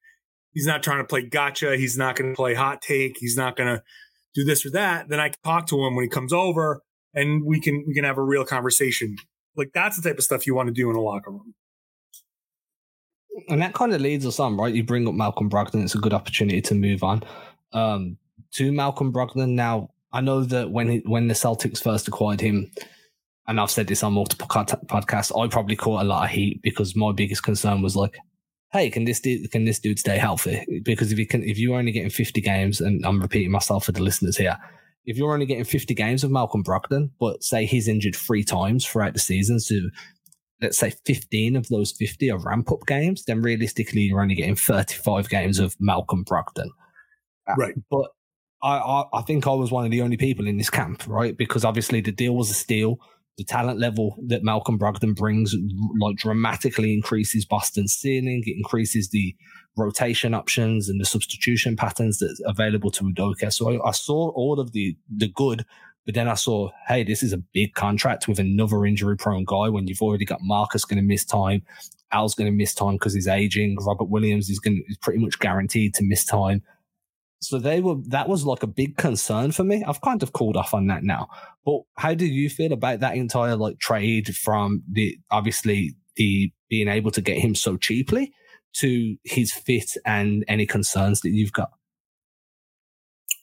he's 0.53 0.65
not 0.65 0.81
trying 0.81 0.99
to 0.99 1.03
play 1.03 1.21
gotcha 1.21 1.77
he's 1.77 1.97
not 1.97 2.15
going 2.15 2.31
to 2.31 2.35
play 2.35 2.53
hot 2.53 2.81
take 2.81 3.17
he's 3.19 3.37
not 3.37 3.55
going 3.55 3.67
to 3.67 3.81
do 4.35 4.43
this 4.43 4.65
or 4.65 4.71
that, 4.71 5.07
then 5.07 5.19
I 5.19 5.29
can 5.29 5.37
talk 5.43 5.67
to 5.67 5.83
him 5.83 5.95
when 5.95 6.03
he 6.03 6.09
comes 6.09 6.33
over 6.33 6.81
and 7.13 7.43
we 7.45 7.59
can 7.59 7.83
we 7.87 7.93
can 7.95 8.03
have 8.03 8.17
a 8.17 8.23
real 8.23 8.45
conversation. 8.45 9.15
Like 9.55 9.71
that's 9.73 9.99
the 9.99 10.07
type 10.07 10.17
of 10.17 10.23
stuff 10.23 10.45
you 10.45 10.53
want 10.53 10.67
to 10.67 10.73
do 10.73 10.89
in 10.89 10.95
a 10.95 11.01
locker 11.01 11.31
room. 11.31 11.55
And 13.47 13.61
that 13.61 13.73
kind 13.73 13.93
of 13.93 14.01
leads 14.01 14.25
us 14.25 14.39
on, 14.39 14.57
right? 14.57 14.73
You 14.73 14.83
bring 14.83 15.07
up 15.07 15.13
Malcolm 15.13 15.49
Brogdon, 15.49 15.83
it's 15.83 15.95
a 15.95 15.99
good 15.99 16.13
opportunity 16.13 16.61
to 16.61 16.75
move 16.75 17.03
on. 17.03 17.23
Um, 17.73 18.17
to 18.53 18.71
Malcolm 18.71 19.11
Brogdon 19.11 19.49
now, 19.49 19.89
I 20.13 20.21
know 20.21 20.43
that 20.43 20.71
when 20.71 20.89
he, 20.89 20.97
when 21.05 21.27
the 21.27 21.33
Celtics 21.33 21.83
first 21.83 22.07
acquired 22.07 22.39
him, 22.39 22.71
and 23.47 23.59
I've 23.59 23.71
said 23.71 23.87
this 23.87 24.03
on 24.03 24.13
multiple 24.13 24.47
podcasts, 24.47 25.39
I 25.39 25.47
probably 25.47 25.75
caught 25.75 26.01
a 26.01 26.07
lot 26.07 26.25
of 26.25 26.31
heat 26.31 26.61
because 26.63 26.95
my 26.95 27.11
biggest 27.11 27.43
concern 27.43 27.81
was 27.81 27.95
like, 27.95 28.17
hey, 28.71 28.89
can 28.89 29.05
this 29.05 29.19
dude, 29.19 29.49
can 29.51 29.65
this 29.65 29.79
dude 29.79 29.99
stay 29.99 30.17
healthy? 30.17 30.65
Because 30.83 31.11
if 31.11 31.19
you 31.19 31.27
can, 31.27 31.43
if 31.43 31.57
you're 31.57 31.77
only 31.77 31.91
getting 31.91 32.09
50 32.09 32.41
games, 32.41 32.81
and 32.81 33.05
I'm 33.05 33.21
repeating 33.21 33.51
myself 33.51 33.85
for 33.85 33.91
the 33.91 34.01
listeners 34.01 34.37
here, 34.37 34.57
if 35.05 35.17
you're 35.17 35.33
only 35.33 35.45
getting 35.45 35.63
50 35.63 35.93
games 35.93 36.23
of 36.23 36.31
Malcolm 36.31 36.63
Brogdon, 36.63 37.11
but 37.19 37.43
say 37.43 37.65
he's 37.65 37.87
injured 37.87 38.15
three 38.15 38.43
times 38.43 38.85
throughout 38.85 39.13
the 39.13 39.19
season, 39.19 39.59
so 39.59 39.75
let's 40.61 40.77
say 40.77 40.93
15 41.05 41.55
of 41.55 41.67
those 41.69 41.91
50 41.91 42.31
are 42.31 42.39
ramp 42.39 42.71
up 42.71 42.85
games, 42.87 43.23
then 43.25 43.41
realistically 43.41 44.01
you're 44.01 44.21
only 44.21 44.35
getting 44.35 44.55
35 44.55 45.29
games 45.29 45.59
of 45.59 45.75
Malcolm 45.79 46.25
Brogdon. 46.25 46.69
Uh, 47.47 47.53
right. 47.57 47.75
But 47.91 48.11
I, 48.63 48.77
I, 48.77 49.03
I 49.13 49.21
think 49.21 49.45
I 49.45 49.51
was 49.51 49.71
one 49.71 49.85
of 49.85 49.91
the 49.91 50.01
only 50.01 50.17
people 50.17 50.47
in 50.47 50.57
this 50.57 50.69
camp, 50.69 51.03
right? 51.07 51.37
Because 51.37 51.63
obviously 51.63 52.01
the 52.01 52.11
deal 52.11 52.35
was 52.35 52.49
a 52.49 52.55
steal. 52.55 52.99
The 53.37 53.43
talent 53.43 53.79
level 53.79 54.15
that 54.27 54.43
Malcolm 54.43 54.79
Brogdon 54.79 55.15
brings 55.15 55.53
like 55.99 56.15
dramatically 56.15 56.93
increases 56.93 57.45
Boston's 57.45 57.93
ceiling. 57.93 58.43
It 58.45 58.55
increases 58.55 59.09
the 59.09 59.35
rotation 59.75 60.33
options 60.33 60.87
and 60.87 61.01
the 61.01 61.05
substitution 61.05 61.75
patterns 61.75 62.19
that's 62.19 62.41
available 62.45 62.91
to 62.91 63.03
Udoka. 63.03 63.51
So 63.51 63.73
I, 63.73 63.89
I, 63.89 63.91
saw 63.91 64.29
all 64.31 64.59
of 64.59 64.71
the 64.71 64.95
the 65.13 65.27
good, 65.27 65.65
but 66.05 66.15
then 66.15 66.29
I 66.29 66.35
saw, 66.35 66.69
hey, 66.87 67.03
this 67.03 67.21
is 67.23 67.33
a 67.33 67.37
big 67.37 67.73
contract 67.73 68.27
with 68.27 68.39
another 68.39 68.85
injury 68.85 69.17
prone 69.17 69.43
guy 69.43 69.67
when 69.67 69.87
you've 69.87 70.01
already 70.01 70.25
got 70.25 70.39
Marcus 70.41 70.85
going 70.85 70.97
to 70.97 71.03
miss 71.03 71.25
time. 71.25 71.63
Al's 72.11 72.35
going 72.35 72.49
to 72.49 72.55
miss 72.55 72.73
time 72.73 72.93
because 72.93 73.13
he's 73.13 73.27
aging. 73.27 73.75
Robert 73.81 74.09
Williams 74.09 74.49
is 74.49 74.59
going 74.59 74.81
is 74.87 74.97
pretty 74.97 75.19
much 75.19 75.39
guaranteed 75.39 75.93
to 75.95 76.03
miss 76.05 76.23
time. 76.23 76.61
So 77.47 77.59
they 77.59 77.79
were 77.81 77.95
that 78.07 78.27
was 78.27 78.45
like 78.45 78.63
a 78.63 78.67
big 78.67 78.97
concern 78.97 79.51
for 79.51 79.63
me. 79.63 79.83
I've 79.85 80.01
kind 80.01 80.23
of 80.23 80.33
called 80.33 80.57
off 80.57 80.73
on 80.73 80.87
that 80.87 81.03
now. 81.03 81.27
But 81.65 81.81
how 81.95 82.13
do 82.13 82.25
you 82.25 82.49
feel 82.49 82.73
about 82.73 82.99
that 82.99 83.15
entire 83.15 83.55
like 83.55 83.79
trade 83.79 84.35
from 84.35 84.83
the 84.91 85.17
obviously 85.31 85.95
the 86.15 86.51
being 86.69 86.87
able 86.87 87.11
to 87.11 87.21
get 87.21 87.37
him 87.37 87.55
so 87.55 87.77
cheaply 87.77 88.33
to 88.77 89.17
his 89.23 89.53
fit 89.53 89.91
and 90.05 90.43
any 90.47 90.65
concerns 90.65 91.21
that 91.21 91.29
you've 91.29 91.53
got? 91.53 91.69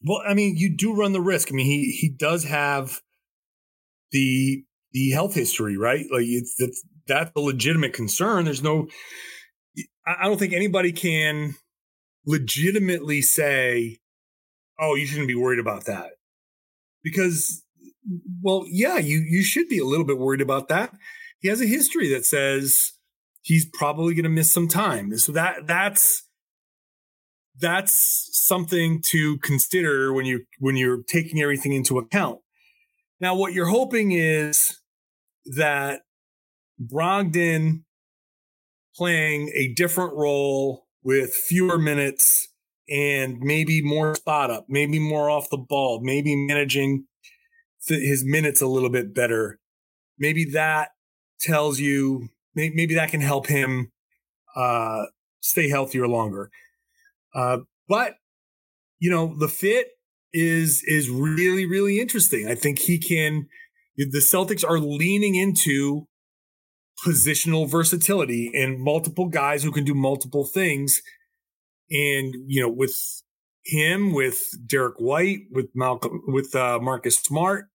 Well, 0.04 0.23
I 0.26 0.35
mean, 0.35 0.56
you 0.56 0.76
do 0.76 0.94
run 0.94 1.12
the 1.12 1.21
risk. 1.21 1.52
I 1.52 1.54
mean, 1.54 1.66
he 1.66 1.92
he 1.92 2.09
does 2.09 2.44
have 2.44 3.00
the 4.11 4.64
the 4.92 5.11
health 5.11 5.35
history, 5.35 5.76
right? 5.76 6.04
Like 6.11 6.26
it's 6.26 6.54
that's 6.59 6.85
that's 7.06 7.30
a 7.37 7.40
legitimate 7.40 7.92
concern. 7.92 8.44
There's 8.44 8.62
no 8.62 8.88
I 10.06 10.25
don't 10.25 10.38
think 10.38 10.52
anybody 10.52 10.92
can 10.92 11.54
legitimately 12.26 13.23
say, 13.23 13.99
"Oh, 14.79 14.95
you 14.95 15.07
shouldn't 15.07 15.29
be 15.29 15.35
worried 15.35 15.59
about 15.59 15.87
that," 15.87 16.12
because, 17.02 17.64
well, 18.43 18.64
yeah, 18.69 18.99
you 18.99 19.19
you 19.19 19.43
should 19.43 19.69
be 19.69 19.79
a 19.79 19.85
little 19.85 20.07
bit 20.07 20.19
worried 20.19 20.41
about 20.41 20.69
that. 20.69 20.95
He 21.41 21.49
has 21.49 21.61
a 21.61 21.67
history 21.67 22.09
that 22.11 22.25
says 22.25 22.93
he's 23.43 23.67
probably 23.73 24.14
going 24.14 24.25
to 24.25 24.31
miss 24.31 24.52
some 24.52 24.69
time, 24.69 25.17
so 25.19 25.33
that 25.33 25.67
that's 25.67 26.26
that's 27.59 28.29
something 28.33 29.02
to 29.11 29.38
consider 29.38 30.12
when 30.12 30.26
you 30.26 30.45
when 30.59 30.76
you're 30.76 31.02
taking 31.02 31.41
everything 31.41 31.73
into 31.73 31.99
account. 31.99 32.41
Now, 33.21 33.37
what 33.37 33.52
you're 33.52 33.67
hoping 33.67 34.12
is 34.12 34.81
that 35.57 36.02
Brogdon 36.81 37.85
playing 38.97 39.50
a 39.55 39.73
different 39.75 40.14
role 40.14 40.87
with 41.02 41.35
fewer 41.35 41.78
minutes 41.78 42.49
and 42.88 43.38
maybe 43.40 43.82
more 43.82 44.14
spot 44.14 44.50
up, 44.50 44.66
maybe 44.68 44.99
more 44.99 45.30
off 45.30 45.50
the 45.50 45.56
ball, 45.59 46.00
maybe 46.02 46.35
managing 46.37 47.06
his 47.87 48.25
minutes 48.25 48.61
a 48.61 48.66
little 48.66 48.90
bit 48.90 49.14
better. 49.14 49.59
Maybe 50.18 50.44
that 50.52 50.90
tells 51.40 51.80
you, 51.80 52.28
maybe 52.54 52.94
that 52.94 53.11
can 53.11 53.21
help 53.21 53.47
him 53.47 53.92
uh, 54.54 55.06
stay 55.40 55.68
healthier 55.68 56.06
longer. 56.06 56.50
Uh, 57.35 57.59
but 57.88 58.14
you 58.99 59.11
know, 59.11 59.35
the 59.38 59.49
fit 59.49 59.88
is 60.32 60.82
is 60.87 61.11
really 61.11 61.66
really 61.66 62.00
interesting. 62.00 62.47
I 62.49 62.54
think 62.54 62.78
he 62.78 62.99
can. 62.99 63.49
The 63.97 64.25
Celtics 64.25 64.66
are 64.66 64.78
leaning 64.78 65.35
into 65.35 66.06
positional 67.04 67.68
versatility 67.68 68.50
and 68.54 68.80
multiple 68.80 69.26
guys 69.26 69.62
who 69.62 69.72
can 69.72 69.84
do 69.84 69.94
multiple 69.94 70.44
things. 70.44 71.02
And, 71.90 72.34
you 72.46 72.62
know, 72.62 72.70
with 72.70 72.96
him, 73.64 74.12
with 74.12 74.40
Derrick 74.66 74.96
White, 74.99 75.40
with 75.50 75.66
Malcolm, 75.75 76.22
with 76.26 76.54
uh, 76.54 76.78
Marcus 76.80 77.16
Smart, 77.16 77.66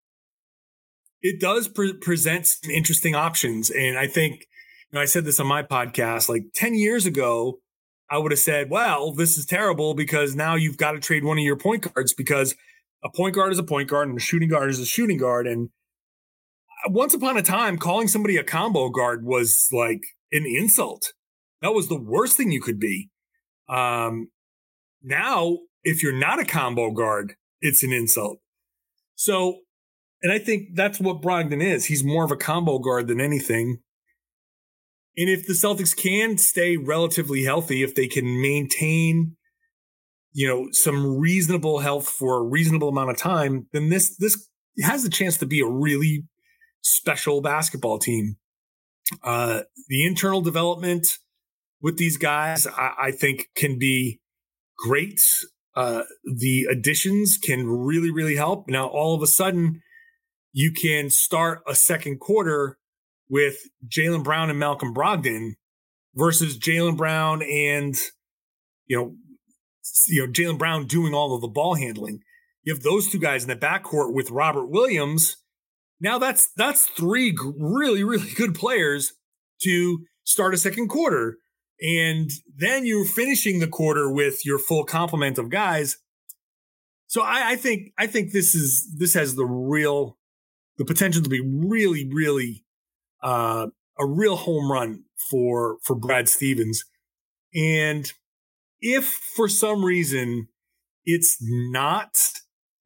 it 1.21 1.39
does 1.39 1.67
pre- 1.67 1.93
present 1.93 2.47
some 2.47 2.71
interesting 2.71 3.15
options. 3.15 3.69
And 3.69 3.97
I 3.97 4.07
think, 4.07 4.47
you 4.91 4.93
know, 4.97 5.01
I 5.01 5.05
said 5.05 5.25
this 5.25 5.39
on 5.39 5.47
my 5.47 5.63
podcast 5.63 6.29
like 6.29 6.45
10 6.55 6.75
years 6.75 7.05
ago, 7.05 7.59
I 8.09 8.17
would 8.17 8.31
have 8.31 8.39
said, 8.39 8.69
well, 8.69 9.11
this 9.13 9.37
is 9.37 9.45
terrible 9.45 9.93
because 9.93 10.35
now 10.35 10.55
you've 10.55 10.77
got 10.77 10.93
to 10.93 10.99
trade 10.99 11.25
one 11.25 11.37
of 11.37 11.43
your 11.43 11.57
point 11.57 11.93
guards 11.93 12.13
because 12.13 12.55
a 13.03 13.09
point 13.09 13.35
guard 13.35 13.51
is 13.51 13.59
a 13.59 13.63
point 13.63 13.89
guard 13.89 14.07
and 14.07 14.17
a 14.17 14.21
shooting 14.21 14.49
guard 14.49 14.69
is 14.69 14.79
a 14.79 14.85
shooting 14.85 15.17
guard. 15.17 15.45
And 15.45 15.69
once 16.85 17.13
upon 17.13 17.37
a 17.37 17.41
time, 17.41 17.77
calling 17.77 18.07
somebody 18.07 18.37
a 18.37 18.43
combo 18.43 18.89
guard 18.89 19.25
was 19.25 19.67
like 19.71 20.01
an 20.31 20.45
insult. 20.45 21.13
That 21.61 21.73
was 21.73 21.87
the 21.87 21.99
worst 21.99 22.37
thing 22.37 22.51
you 22.51 22.61
could 22.61 22.79
be. 22.79 23.09
Um, 23.67 24.29
now, 25.03 25.57
if 25.83 26.03
you're 26.03 26.17
not 26.17 26.39
a 26.39 26.45
combo 26.45 26.91
guard, 26.91 27.33
it's 27.61 27.83
an 27.83 27.91
insult. 27.91 28.39
So, 29.15 29.61
and 30.21 30.31
I 30.31 30.39
think 30.39 30.69
that's 30.75 30.99
what 30.99 31.21
Brogdon 31.21 31.61
is. 31.61 31.85
He's 31.85 32.03
more 32.03 32.23
of 32.23 32.31
a 32.31 32.37
combo 32.37 32.79
guard 32.79 33.07
than 33.07 33.19
anything. 33.19 33.79
And 35.15 35.29
if 35.29 35.47
the 35.47 35.53
Celtics 35.53 35.95
can 35.95 36.37
stay 36.37 36.77
relatively 36.77 37.43
healthy, 37.43 37.81
if 37.81 37.95
they 37.95 38.07
can 38.07 38.39
maintain, 38.39 39.35
you 40.33 40.47
know, 40.47 40.67
some 40.71 41.17
reasonable 41.17 41.79
health 41.79 42.07
for 42.07 42.37
a 42.37 42.43
reasonable 42.43 42.89
amount 42.89 43.09
of 43.09 43.17
time, 43.17 43.67
then 43.73 43.89
this 43.89 44.15
this 44.17 44.47
has 44.83 45.03
a 45.03 45.09
chance 45.09 45.37
to 45.37 45.47
be 45.47 45.59
a 45.59 45.67
really 45.67 46.23
special 46.81 47.41
basketball 47.41 47.99
team. 47.99 48.37
Uh, 49.23 49.61
the 49.87 50.05
internal 50.05 50.41
development 50.41 51.07
with 51.81 51.97
these 51.97 52.17
guys, 52.17 52.67
I, 52.67 52.91
I 52.99 53.11
think, 53.11 53.49
can 53.55 53.77
be 53.79 54.19
great. 54.77 55.21
Uh, 55.75 56.03
the 56.25 56.67
additions 56.69 57.37
can 57.37 57.67
really, 57.67 58.11
really 58.11 58.35
help. 58.35 58.67
Now, 58.67 58.87
all 58.87 59.15
of 59.15 59.21
a 59.21 59.27
sudden, 59.27 59.81
you 60.51 60.71
can 60.71 61.09
start 61.09 61.61
a 61.67 61.75
second 61.75 62.19
quarter 62.19 62.77
with 63.29 63.57
Jaylen 63.87 64.23
Brown 64.23 64.49
and 64.49 64.59
Malcolm 64.59 64.93
Brogdon 64.93 65.53
versus 66.15 66.57
Jaylen 66.57 66.97
Brown 66.97 67.43
and 67.43 67.95
you 68.87 68.97
know, 68.97 69.15
you 70.07 70.25
know 70.25 70.31
Jaylen 70.31 70.57
Brown 70.57 70.87
doing 70.87 71.13
all 71.13 71.35
of 71.35 71.41
the 71.41 71.47
ball 71.47 71.75
handling. 71.75 72.21
You 72.63 72.73
have 72.73 72.83
those 72.83 73.07
two 73.07 73.19
guys 73.19 73.43
in 73.43 73.49
the 73.49 73.55
backcourt 73.55 74.13
with 74.13 74.31
Robert 74.31 74.67
Williams 74.67 75.37
now 75.99 76.17
that's 76.17 76.49
that's 76.55 76.87
three 76.87 77.37
really 77.57 78.03
really 78.03 78.31
good 78.35 78.55
players 78.55 79.13
to 79.63 80.05
start 80.23 80.53
a 80.53 80.57
second 80.57 80.87
quarter, 80.87 81.37
and 81.81 82.29
then 82.55 82.85
you're 82.85 83.05
finishing 83.05 83.59
the 83.59 83.67
quarter 83.67 84.11
with 84.11 84.45
your 84.45 84.59
full 84.59 84.83
complement 84.83 85.37
of 85.37 85.49
guys. 85.49 85.97
So 87.07 87.21
I, 87.21 87.51
I 87.51 87.55
think 87.55 87.93
I 87.97 88.07
think 88.07 88.31
this 88.31 88.53
is 88.53 88.95
this 88.97 89.13
has 89.13 89.35
the 89.35 89.45
real 89.45 90.17
the 90.77 90.85
potential 90.85 91.23
to 91.23 91.29
be 91.29 91.41
really 91.41 92.09
really 92.11 92.65
uh, 93.23 93.67
a 93.97 94.05
real 94.05 94.35
home 94.35 94.71
run 94.71 95.03
for 95.29 95.77
for 95.83 95.95
Brad 95.95 96.29
Stevens, 96.29 96.83
and 97.53 98.11
if 98.79 99.05
for 99.35 99.47
some 99.47 99.83
reason 99.83 100.49
it's 101.05 101.37
not, 101.41 102.17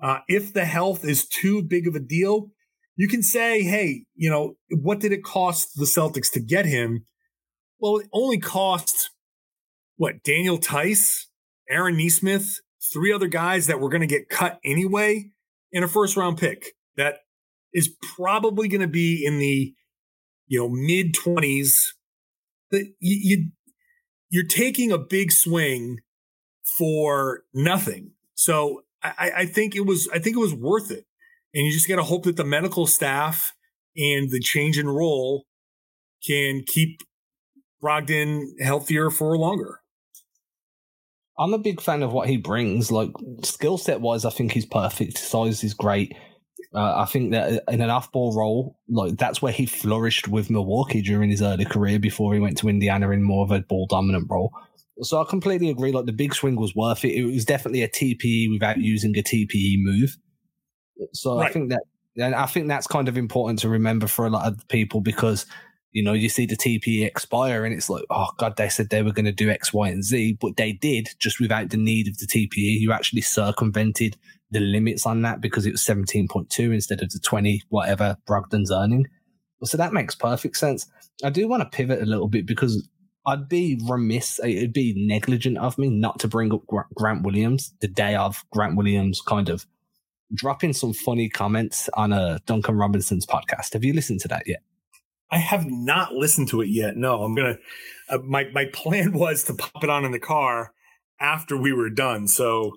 uh, 0.01 0.19
if 0.27 0.53
the 0.53 0.65
health 0.65 1.03
is 1.03 1.27
too 1.27 1.63
big 1.63 1.87
of 1.87 1.95
a 1.95 1.99
deal, 1.99 2.51
you 2.95 3.07
can 3.07 3.23
say, 3.23 3.63
hey, 3.63 4.05
you 4.15 4.29
know, 4.29 4.55
what 4.69 4.99
did 4.99 5.11
it 5.11 5.23
cost 5.23 5.75
the 5.75 5.85
Celtics 5.85 6.31
to 6.33 6.39
get 6.39 6.65
him? 6.65 7.05
Well, 7.79 7.97
it 7.97 8.07
only 8.13 8.37
cost 8.37 9.09
what 9.97 10.23
Daniel 10.23 10.57
Theis, 10.57 11.27
Aaron 11.69 11.97
Nesmith, 11.97 12.59
three 12.93 13.13
other 13.13 13.27
guys 13.27 13.67
that 13.67 13.79
were 13.79 13.89
going 13.89 14.01
to 14.01 14.07
get 14.07 14.29
cut 14.29 14.59
anyway 14.63 15.31
in 15.71 15.83
a 15.83 15.87
first 15.87 16.17
round 16.17 16.37
pick 16.37 16.73
that 16.97 17.19
is 17.73 17.95
probably 18.15 18.67
going 18.67 18.81
to 18.81 18.87
be 18.87 19.23
in 19.25 19.39
the 19.39 19.73
you 20.47 20.59
know 20.59 20.67
mid 20.69 21.13
20s 21.13 21.93
that 22.71 22.91
you 22.99 23.51
you're 24.29 24.45
taking 24.45 24.91
a 24.91 24.97
big 24.97 25.31
swing 25.31 25.99
for 26.77 27.43
nothing. 27.53 28.11
So 28.35 28.83
I, 29.03 29.31
I 29.37 29.45
think 29.45 29.75
it 29.75 29.85
was 29.85 30.07
i 30.13 30.19
think 30.19 30.35
it 30.35 30.39
was 30.39 30.53
worth 30.53 30.91
it 30.91 31.05
and 31.53 31.65
you 31.65 31.71
just 31.71 31.87
got 31.87 31.97
to 31.97 32.03
hope 32.03 32.23
that 32.23 32.37
the 32.37 32.45
medical 32.45 32.87
staff 32.87 33.53
and 33.95 34.31
the 34.31 34.39
change 34.39 34.77
in 34.77 34.87
role 34.87 35.45
can 36.25 36.63
keep 36.65 37.01
Brogdon 37.83 38.43
healthier 38.61 39.09
for 39.09 39.37
longer. 39.37 39.79
I'm 41.37 41.53
a 41.53 41.59
big 41.59 41.81
fan 41.81 42.03
of 42.03 42.13
what 42.13 42.29
he 42.29 42.37
brings. 42.37 42.91
Like 42.91 43.09
skill 43.43 43.77
set 43.77 44.01
wise, 44.01 44.25
I 44.25 44.29
think 44.29 44.51
he's 44.51 44.65
perfect. 44.65 45.17
Size 45.17 45.63
is 45.63 45.73
great. 45.73 46.15
Uh, 46.73 47.01
I 47.01 47.05
think 47.05 47.31
that 47.31 47.63
in 47.67 47.81
an 47.81 47.89
off-ball 47.89 48.35
role, 48.37 48.77
like 48.87 49.17
that's 49.17 49.41
where 49.41 49.51
he 49.51 49.65
flourished 49.65 50.27
with 50.27 50.49
Milwaukee 50.49 51.01
during 51.01 51.29
his 51.29 51.41
early 51.41 51.65
career 51.65 51.99
before 51.99 52.33
he 52.33 52.39
went 52.39 52.57
to 52.59 52.69
Indiana 52.69 53.09
in 53.09 53.23
more 53.23 53.43
of 53.43 53.51
a 53.51 53.61
ball 53.61 53.87
dominant 53.89 54.27
role. 54.29 54.51
So 55.01 55.19
I 55.21 55.25
completely 55.27 55.69
agree. 55.69 55.91
Like 55.91 56.05
the 56.05 56.13
big 56.13 56.35
swing 56.35 56.55
was 56.55 56.75
worth 56.75 57.03
it. 57.03 57.15
It 57.15 57.25
was 57.25 57.43
definitely 57.43 57.81
a 57.81 57.89
TPE 57.89 58.51
without 58.51 58.77
using 58.77 59.17
a 59.17 59.23
TPE 59.23 59.77
move. 59.79 60.15
So 61.13 61.37
right. 61.37 61.49
I 61.49 61.53
think 61.53 61.69
that, 61.69 61.81
and 62.17 62.35
I 62.35 62.45
think 62.45 62.67
that's 62.67 62.87
kind 62.87 63.07
of 63.07 63.17
important 63.17 63.59
to 63.59 63.69
remember 63.69 64.07
for 64.07 64.25
a 64.25 64.29
lot 64.29 64.47
of 64.47 64.67
people 64.67 65.01
because 65.01 65.45
you 65.91 66.03
know 66.03 66.13
you 66.13 66.29
see 66.29 66.45
the 66.45 66.55
TPE 66.55 67.05
expire 67.05 67.65
and 67.65 67.73
it's 67.73 67.89
like, 67.89 68.05
oh 68.09 68.29
god, 68.37 68.57
they 68.57 68.69
said 68.69 68.89
they 68.89 69.03
were 69.03 69.13
going 69.13 69.25
to 69.25 69.31
do 69.31 69.49
X, 69.49 69.73
Y, 69.73 69.89
and 69.89 70.03
Z, 70.03 70.37
but 70.41 70.57
they 70.57 70.73
did 70.73 71.09
just 71.19 71.39
without 71.39 71.69
the 71.69 71.77
need 71.77 72.07
of 72.07 72.17
the 72.17 72.27
TPE. 72.27 72.79
You 72.79 72.91
actually 72.91 73.21
circumvented 73.21 74.17
the 74.49 74.59
limits 74.59 75.05
on 75.05 75.21
that 75.21 75.41
because 75.41 75.65
it 75.65 75.71
was 75.71 75.81
seventeen 75.81 76.27
point 76.27 76.49
two 76.49 76.71
instead 76.71 77.01
of 77.01 77.09
the 77.11 77.19
twenty 77.19 77.63
whatever 77.69 78.17
Brogdon's 78.27 78.71
earning. 78.71 79.07
So 79.63 79.77
that 79.77 79.93
makes 79.93 80.15
perfect 80.15 80.57
sense. 80.57 80.87
I 81.23 81.29
do 81.29 81.47
want 81.47 81.61
to 81.61 81.69
pivot 81.69 82.01
a 82.01 82.05
little 82.05 82.27
bit 82.27 82.47
because 82.47 82.87
I'd 83.25 83.47
be 83.47 83.79
remiss, 83.87 84.39
it'd 84.43 84.73
be 84.73 84.95
negligent 84.97 85.57
of 85.57 85.77
me 85.77 85.89
not 85.89 86.19
to 86.19 86.27
bring 86.27 86.51
up 86.53 86.63
Grant 86.95 87.23
Williams 87.23 87.73
the 87.79 87.87
day 87.87 88.15
of 88.15 88.43
Grant 88.51 88.75
Williams 88.75 89.21
kind 89.21 89.49
of 89.49 89.65
dropping 90.33 90.73
some 90.73 90.93
funny 90.93 91.29
comments 91.29 91.89
on 91.93 92.13
a 92.13 92.21
uh, 92.21 92.37
Duncan 92.45 92.77
Robinson's 92.77 93.25
podcast. 93.25 93.73
Have 93.73 93.83
you 93.83 93.93
listened 93.93 94.19
to 94.21 94.27
that 94.29 94.43
yet? 94.47 94.61
I 95.31 95.37
have 95.37 95.65
not 95.65 96.13
listened 96.13 96.49
to 96.49 96.61
it 96.61 96.67
yet. 96.67 96.97
No, 96.97 97.23
I'm 97.23 97.35
gonna. 97.35 97.57
Uh, 98.09 98.19
my 98.19 98.45
my 98.53 98.65
plan 98.65 99.13
was 99.17 99.43
to 99.45 99.53
pop 99.53 99.83
it 99.83 99.89
on 99.89 100.05
in 100.05 100.11
the 100.11 100.19
car 100.19 100.73
after 101.19 101.57
we 101.57 101.71
were 101.71 101.89
done. 101.89 102.27
So, 102.27 102.73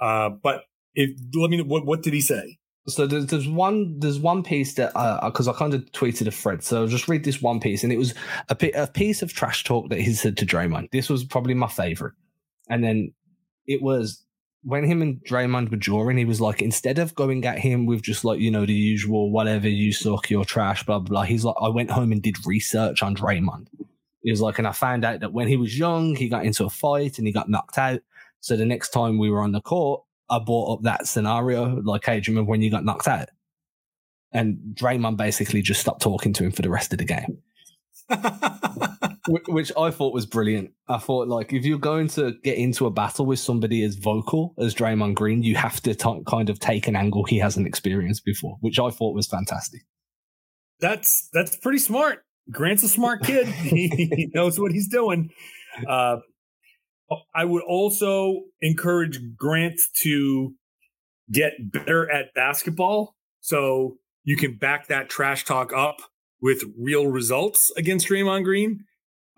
uh, 0.00 0.30
but 0.30 0.64
if 0.94 1.10
let 1.34 1.50
me 1.50 1.58
know 1.58 1.64
what 1.64 1.86
what 1.86 2.02
did 2.02 2.12
he 2.12 2.20
say? 2.20 2.58
So 2.88 3.06
there's, 3.06 3.26
there's 3.26 3.48
one 3.48 4.00
there's 4.00 4.18
one 4.18 4.42
piece 4.42 4.74
that 4.74 4.92
because 5.24 5.46
uh, 5.46 5.52
I 5.52 5.54
kind 5.56 5.72
of 5.72 5.82
tweeted 5.92 6.26
a 6.26 6.32
thread. 6.32 6.64
So 6.64 6.82
I'll 6.82 6.88
just 6.88 7.08
read 7.08 7.22
this 7.24 7.40
one 7.40 7.60
piece, 7.60 7.84
and 7.84 7.92
it 7.92 7.98
was 7.98 8.12
a, 8.48 8.56
a 8.74 8.88
piece 8.88 9.22
of 9.22 9.32
trash 9.32 9.62
talk 9.62 9.88
that 9.90 10.00
he 10.00 10.12
said 10.12 10.36
to 10.38 10.46
Draymond. 10.46 10.90
This 10.90 11.08
was 11.08 11.22
probably 11.22 11.54
my 11.54 11.68
favorite, 11.68 12.14
and 12.68 12.82
then 12.82 13.12
it 13.66 13.80
was 13.80 14.24
when 14.62 14.84
him 14.84 15.02
and 15.02 15.20
Draymond 15.24 15.70
were 15.70 15.76
drawing, 15.76 16.16
he 16.16 16.24
was 16.24 16.40
like, 16.40 16.62
instead 16.62 16.98
of 16.98 17.14
going 17.14 17.44
at 17.44 17.58
him 17.58 17.84
with 17.84 18.02
just 18.02 18.24
like, 18.24 18.38
you 18.38 18.50
know, 18.50 18.64
the 18.64 18.72
usual, 18.72 19.30
whatever, 19.30 19.68
you 19.68 19.92
suck, 19.92 20.30
you're 20.30 20.44
trash, 20.44 20.84
blah, 20.84 21.00
blah, 21.00 21.08
blah. 21.08 21.22
He's 21.22 21.44
like, 21.44 21.56
I 21.60 21.68
went 21.68 21.90
home 21.90 22.12
and 22.12 22.22
did 22.22 22.46
research 22.46 23.02
on 23.02 23.16
Draymond. 23.16 23.66
He 24.22 24.30
was 24.30 24.40
like, 24.40 24.58
and 24.58 24.68
I 24.68 24.72
found 24.72 25.04
out 25.04 25.20
that 25.20 25.32
when 25.32 25.48
he 25.48 25.56
was 25.56 25.76
young, 25.76 26.14
he 26.14 26.28
got 26.28 26.44
into 26.44 26.64
a 26.64 26.70
fight 26.70 27.18
and 27.18 27.26
he 27.26 27.32
got 27.32 27.48
knocked 27.48 27.76
out. 27.76 28.00
So 28.38 28.56
the 28.56 28.64
next 28.64 28.90
time 28.90 29.18
we 29.18 29.30
were 29.30 29.40
on 29.40 29.52
the 29.52 29.60
court, 29.60 30.04
I 30.30 30.38
brought 30.38 30.74
up 30.74 30.82
that 30.84 31.08
scenario, 31.08 31.80
like, 31.82 32.04
hey, 32.06 32.20
do 32.20 32.30
you 32.30 32.36
remember 32.36 32.50
when 32.50 32.62
you 32.62 32.70
got 32.70 32.84
knocked 32.84 33.08
out? 33.08 33.30
And 34.30 34.58
Draymond 34.74 35.16
basically 35.16 35.60
just 35.60 35.80
stopped 35.80 36.02
talking 36.02 36.32
to 36.34 36.44
him 36.44 36.52
for 36.52 36.62
the 36.62 36.70
rest 36.70 36.92
of 36.92 36.98
the 36.98 37.04
game. 37.04 37.42
Which 39.28 39.72
I 39.78 39.90
thought 39.90 40.12
was 40.12 40.26
brilliant. 40.26 40.72
I 40.88 40.98
thought 40.98 41.28
like 41.28 41.52
if 41.52 41.64
you're 41.64 41.78
going 41.78 42.08
to 42.08 42.32
get 42.42 42.58
into 42.58 42.86
a 42.86 42.90
battle 42.90 43.26
with 43.26 43.38
somebody 43.38 43.82
as 43.82 43.94
vocal 43.94 44.54
as 44.58 44.74
Draymond 44.74 45.14
Green, 45.14 45.42
you 45.42 45.56
have 45.56 45.80
to 45.82 45.94
t- 45.94 46.22
kind 46.28 46.50
of 46.50 46.58
take 46.58 46.88
an 46.88 46.96
angle 46.96 47.24
he 47.24 47.38
hasn't 47.38 47.66
experienced 47.66 48.24
before, 48.24 48.56
which 48.60 48.78
I 48.78 48.90
thought 48.90 49.14
was 49.14 49.26
fantastic. 49.26 49.82
That's 50.80 51.28
that's 51.32 51.56
pretty 51.56 51.78
smart. 51.78 52.24
Grant's 52.50 52.82
a 52.82 52.88
smart 52.88 53.22
kid. 53.22 53.46
he 53.48 54.30
knows 54.34 54.58
what 54.58 54.72
he's 54.72 54.88
doing. 54.88 55.30
Uh, 55.86 56.16
I 57.34 57.44
would 57.44 57.62
also 57.62 58.40
encourage 58.60 59.20
Grant 59.36 59.80
to 60.02 60.54
get 61.30 61.52
better 61.72 62.10
at 62.10 62.34
basketball, 62.34 63.14
so 63.40 63.98
you 64.24 64.36
can 64.36 64.56
back 64.56 64.88
that 64.88 65.08
trash 65.08 65.44
talk 65.44 65.72
up 65.72 65.98
with 66.42 66.64
real 66.78 67.06
results 67.06 67.72
against 67.76 68.08
Draymond 68.08 68.44
Green. 68.44 68.84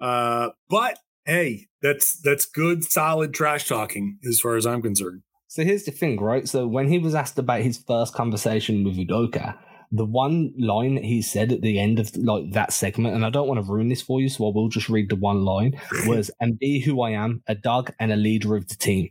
Uh, 0.01 0.49
but 0.69 0.99
hey, 1.27 1.67
that's 1.83 2.19
that's 2.21 2.47
good, 2.47 2.83
solid 2.83 3.35
trash 3.35 3.69
talking 3.69 4.19
as 4.27 4.41
far 4.41 4.57
as 4.57 4.67
I'm 4.67 4.83
concerned. 4.83 5.23
So 5.47 5.63
here's 5.63 5.85
the 5.85 5.93
thing, 5.93 6.21
right? 6.21 6.49
So 6.49 6.67
when 6.67 6.89
he 6.89 6.99
was 6.99 7.15
asked 7.15 7.39
about 7.39 7.61
his 7.61 7.79
first 7.79 8.15
conversation 8.15 8.83
with 8.83 8.97
Udoka, 8.97 9.57
the 9.93 10.05
one 10.05 10.53
line 10.59 10.97
that 10.97 11.05
he 11.05 11.23
said 11.23 11.53
at 11.53 11.61
the 11.61 11.79
end 11.79 12.01
of 12.01 12.17
like 12.17 12.51
that 12.53 12.73
segment, 12.73 13.15
and 13.15 13.25
I 13.25 13.31
don't 13.31 13.47
want 13.47 13.65
to 13.65 13.73
ruin 13.73 13.89
this 13.89 14.03
for 14.03 14.21
you, 14.21 14.29
so 14.29 14.49
I 14.49 14.53
will 14.53 14.69
just 14.69 14.89
read 14.89 15.11
the 15.11 15.17
one 15.17 15.45
line 15.45 15.81
was 16.07 16.31
"and 16.41 16.59
be 16.59 16.81
who 16.81 17.03
I 17.03 17.11
am, 17.11 17.43
a 17.47 17.55
dog 17.55 17.93
and 18.01 18.13
a 18.13 18.17
leader 18.17 18.57
of 18.57 18.67
the 18.67 18.75
team." 18.75 19.11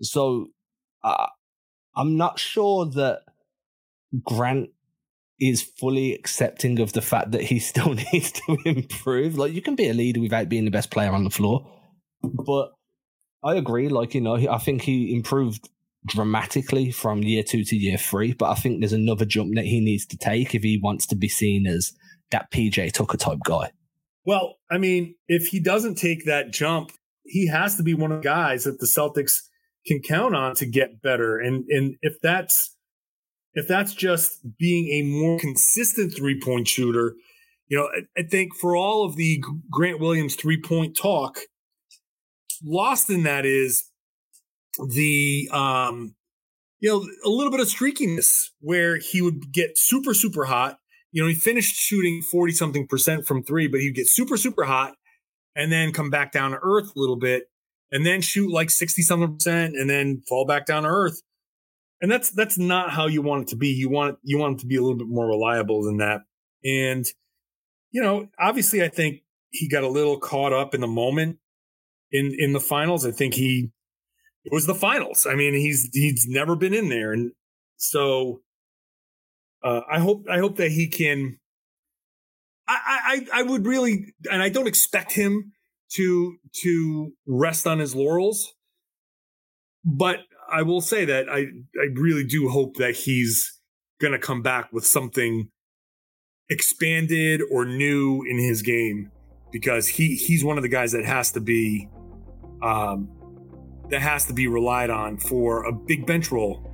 So 0.00 0.48
uh, 1.02 1.26
I'm 1.96 2.16
not 2.16 2.38
sure 2.38 2.86
that 2.86 3.22
Grant 4.22 4.70
is 5.40 5.62
fully 5.62 6.14
accepting 6.14 6.80
of 6.80 6.92
the 6.92 7.02
fact 7.02 7.30
that 7.32 7.42
he 7.42 7.58
still 7.70 7.94
needs 8.12 8.32
to 8.32 8.58
improve. 8.64 9.36
Like 9.36 9.52
you 9.52 9.62
can 9.62 9.76
be 9.76 9.88
a 9.88 9.94
leader 9.94 10.20
without 10.20 10.48
being 10.48 10.64
the 10.64 10.70
best 10.70 10.90
player 10.90 11.12
on 11.12 11.24
the 11.24 11.30
floor, 11.30 11.70
but 12.22 12.72
I 13.42 13.54
agree. 13.54 13.88
Like 13.88 14.14
you 14.14 14.20
know, 14.20 14.34
I 14.34 14.58
think 14.58 14.82
he 14.82 15.14
improved 15.14 15.68
dramatically 16.06 16.90
from 16.90 17.22
year 17.22 17.42
two 17.42 17.64
to 17.64 17.76
year 17.76 17.98
three, 17.98 18.32
but 18.32 18.50
I 18.50 18.54
think 18.54 18.80
there's 18.80 18.92
another 18.92 19.24
jump 19.24 19.54
that 19.54 19.66
he 19.66 19.80
needs 19.80 20.06
to 20.06 20.16
take 20.16 20.54
if 20.54 20.62
he 20.62 20.80
wants 20.82 21.06
to 21.06 21.16
be 21.16 21.28
seen 21.28 21.66
as 21.66 21.92
that 22.30 22.50
PJ 22.50 22.92
Tucker 22.92 23.16
type 23.16 23.38
guy. 23.44 23.70
Well, 24.24 24.56
I 24.70 24.78
mean, 24.78 25.14
if 25.26 25.48
he 25.48 25.60
doesn't 25.60 25.94
take 25.94 26.26
that 26.26 26.52
jump, 26.52 26.92
he 27.24 27.48
has 27.48 27.76
to 27.76 27.82
be 27.82 27.94
one 27.94 28.12
of 28.12 28.22
the 28.22 28.28
guys 28.28 28.64
that 28.64 28.78
the 28.78 28.86
Celtics 28.86 29.40
can 29.86 30.00
count 30.02 30.34
on 30.34 30.54
to 30.56 30.66
get 30.66 31.00
better. 31.00 31.38
And 31.38 31.64
and 31.68 31.96
if 32.02 32.20
that's 32.22 32.76
if 33.54 33.66
that's 33.66 33.94
just 33.94 34.40
being 34.58 34.88
a 34.88 35.02
more 35.02 35.38
consistent 35.38 36.14
three 36.16 36.40
point 36.40 36.68
shooter, 36.68 37.14
you 37.68 37.78
know, 37.78 37.84
I, 37.84 38.20
I 38.20 38.22
think 38.24 38.54
for 38.54 38.76
all 38.76 39.04
of 39.04 39.16
the 39.16 39.42
Grant 39.70 40.00
Williams 40.00 40.34
three 40.34 40.60
point 40.60 40.96
talk, 40.96 41.40
lost 42.62 43.10
in 43.10 43.22
that 43.24 43.44
is 43.44 43.90
the, 44.78 45.48
um, 45.52 46.14
you 46.80 46.90
know, 46.90 47.06
a 47.24 47.28
little 47.28 47.50
bit 47.50 47.60
of 47.60 47.66
streakiness 47.66 48.50
where 48.60 48.98
he 48.98 49.20
would 49.20 49.52
get 49.52 49.76
super, 49.76 50.14
super 50.14 50.44
hot. 50.44 50.78
You 51.10 51.22
know, 51.22 51.28
he 51.28 51.34
finished 51.34 51.74
shooting 51.74 52.22
40 52.22 52.52
something 52.52 52.86
percent 52.86 53.26
from 53.26 53.42
three, 53.42 53.66
but 53.66 53.80
he'd 53.80 53.94
get 53.94 54.06
super, 54.06 54.36
super 54.36 54.64
hot 54.64 54.94
and 55.56 55.72
then 55.72 55.92
come 55.92 56.10
back 56.10 56.32
down 56.32 56.52
to 56.52 56.58
earth 56.62 56.92
a 56.94 56.98
little 56.98 57.18
bit 57.18 57.44
and 57.90 58.06
then 58.06 58.20
shoot 58.20 58.52
like 58.52 58.70
60 58.70 59.02
something 59.02 59.34
percent 59.34 59.74
and 59.76 59.88
then 59.88 60.22
fall 60.28 60.46
back 60.46 60.66
down 60.66 60.84
to 60.84 60.88
earth 60.88 61.20
and 62.00 62.10
that's 62.10 62.30
that's 62.30 62.58
not 62.58 62.90
how 62.90 63.06
you 63.06 63.22
want 63.22 63.42
it 63.42 63.48
to 63.48 63.56
be. 63.56 63.68
You 63.68 63.88
want 63.88 64.18
you 64.22 64.38
want 64.38 64.58
it 64.58 64.60
to 64.60 64.66
be 64.66 64.76
a 64.76 64.80
little 64.80 64.98
bit 64.98 65.08
more 65.08 65.26
reliable 65.26 65.82
than 65.82 65.98
that. 65.98 66.22
And 66.64 67.04
you 67.90 68.02
know, 68.02 68.28
obviously, 68.38 68.82
I 68.82 68.88
think 68.88 69.22
he 69.50 69.68
got 69.68 69.84
a 69.84 69.88
little 69.88 70.18
caught 70.18 70.52
up 70.52 70.74
in 70.74 70.80
the 70.80 70.86
moment 70.86 71.38
in 72.12 72.34
in 72.38 72.52
the 72.52 72.60
finals. 72.60 73.04
I 73.06 73.10
think 73.10 73.34
he 73.34 73.70
it 74.44 74.52
was 74.52 74.66
the 74.66 74.74
finals. 74.74 75.26
I 75.28 75.34
mean, 75.34 75.54
he's 75.54 75.90
he's 75.92 76.26
never 76.28 76.56
been 76.56 76.74
in 76.74 76.88
there, 76.88 77.12
and 77.12 77.32
so 77.76 78.42
uh, 79.64 79.80
I 79.90 79.98
hope 79.98 80.26
I 80.30 80.38
hope 80.38 80.56
that 80.56 80.70
he 80.70 80.88
can. 80.88 81.38
I, 82.70 83.26
I 83.32 83.40
I 83.40 83.42
would 83.42 83.66
really, 83.66 84.14
and 84.30 84.42
I 84.42 84.50
don't 84.50 84.66
expect 84.66 85.12
him 85.12 85.52
to 85.94 86.36
to 86.62 87.12
rest 87.26 87.66
on 87.66 87.78
his 87.78 87.94
laurels, 87.94 88.54
but 89.84 90.18
I 90.50 90.62
will 90.62 90.80
say 90.80 91.04
that 91.04 91.28
I 91.28 91.46
I 91.80 91.86
really 91.94 92.24
do 92.24 92.48
hope 92.48 92.76
that 92.76 92.96
he's 92.96 93.60
going 94.00 94.12
to 94.12 94.18
come 94.18 94.42
back 94.42 94.72
with 94.72 94.86
something 94.86 95.50
expanded 96.48 97.42
or 97.50 97.64
new 97.64 98.22
in 98.28 98.38
his 98.38 98.62
game 98.62 99.10
because 99.52 99.88
he 99.88 100.14
he's 100.14 100.44
one 100.44 100.56
of 100.56 100.62
the 100.62 100.68
guys 100.68 100.92
that 100.92 101.04
has 101.04 101.32
to 101.32 101.40
be 101.40 101.88
um 102.62 103.10
that 103.90 104.00
has 104.00 104.26
to 104.26 104.32
be 104.32 104.46
relied 104.46 104.90
on 104.90 105.18
for 105.18 105.64
a 105.64 105.72
big 105.72 106.06
bench 106.06 106.30
role 106.30 106.64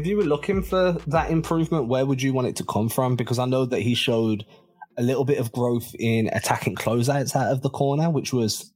if 0.00 0.06
you 0.06 0.16
were 0.16 0.24
looking 0.24 0.62
for 0.62 0.92
that 1.06 1.30
improvement, 1.30 1.88
where 1.88 2.06
would 2.06 2.22
you 2.22 2.32
want 2.32 2.48
it 2.48 2.56
to 2.56 2.64
come 2.64 2.88
from? 2.88 3.16
Because 3.16 3.38
I 3.38 3.44
know 3.44 3.66
that 3.66 3.80
he 3.80 3.94
showed 3.94 4.44
a 4.96 5.02
little 5.02 5.24
bit 5.24 5.38
of 5.38 5.52
growth 5.52 5.94
in 5.98 6.28
attacking 6.32 6.74
closeouts 6.74 7.36
out 7.36 7.52
of 7.52 7.62
the 7.62 7.70
corner, 7.70 8.10
which 8.10 8.32
was 8.32 8.72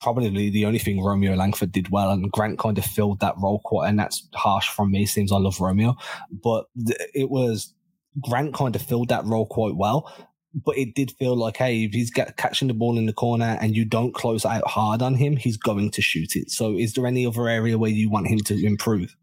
probably 0.00 0.50
the 0.50 0.66
only 0.66 0.78
thing 0.78 1.02
Romeo 1.02 1.34
Langford 1.34 1.72
did 1.72 1.90
well. 1.90 2.10
And 2.10 2.30
Grant 2.30 2.58
kind 2.58 2.78
of 2.78 2.84
filled 2.84 3.20
that 3.20 3.34
role 3.38 3.60
quite, 3.64 3.88
and 3.88 3.98
that's 3.98 4.28
harsh 4.34 4.68
from 4.68 4.90
me. 4.90 5.06
Seems 5.06 5.32
I 5.32 5.36
love 5.36 5.60
Romeo, 5.60 5.96
but 6.30 6.66
it 7.14 7.30
was 7.30 7.74
Grant 8.20 8.54
kind 8.54 8.74
of 8.74 8.82
filled 8.82 9.08
that 9.08 9.24
role 9.24 9.46
quite 9.46 9.76
well. 9.76 10.12
But 10.52 10.76
it 10.76 10.96
did 10.96 11.12
feel 11.12 11.36
like, 11.36 11.58
hey, 11.58 11.84
if 11.84 11.92
he's 11.92 12.10
get, 12.10 12.36
catching 12.36 12.66
the 12.66 12.74
ball 12.74 12.98
in 12.98 13.06
the 13.06 13.12
corner 13.12 13.56
and 13.60 13.76
you 13.76 13.84
don't 13.84 14.12
close 14.12 14.44
out 14.44 14.66
hard 14.66 15.00
on 15.00 15.14
him, 15.14 15.36
he's 15.36 15.56
going 15.56 15.92
to 15.92 16.02
shoot 16.02 16.34
it. 16.34 16.50
So, 16.50 16.76
is 16.76 16.94
there 16.94 17.06
any 17.06 17.24
other 17.24 17.46
area 17.46 17.78
where 17.78 17.88
you 17.88 18.10
want 18.10 18.26
him 18.26 18.40
to 18.40 18.66
improve? 18.66 19.14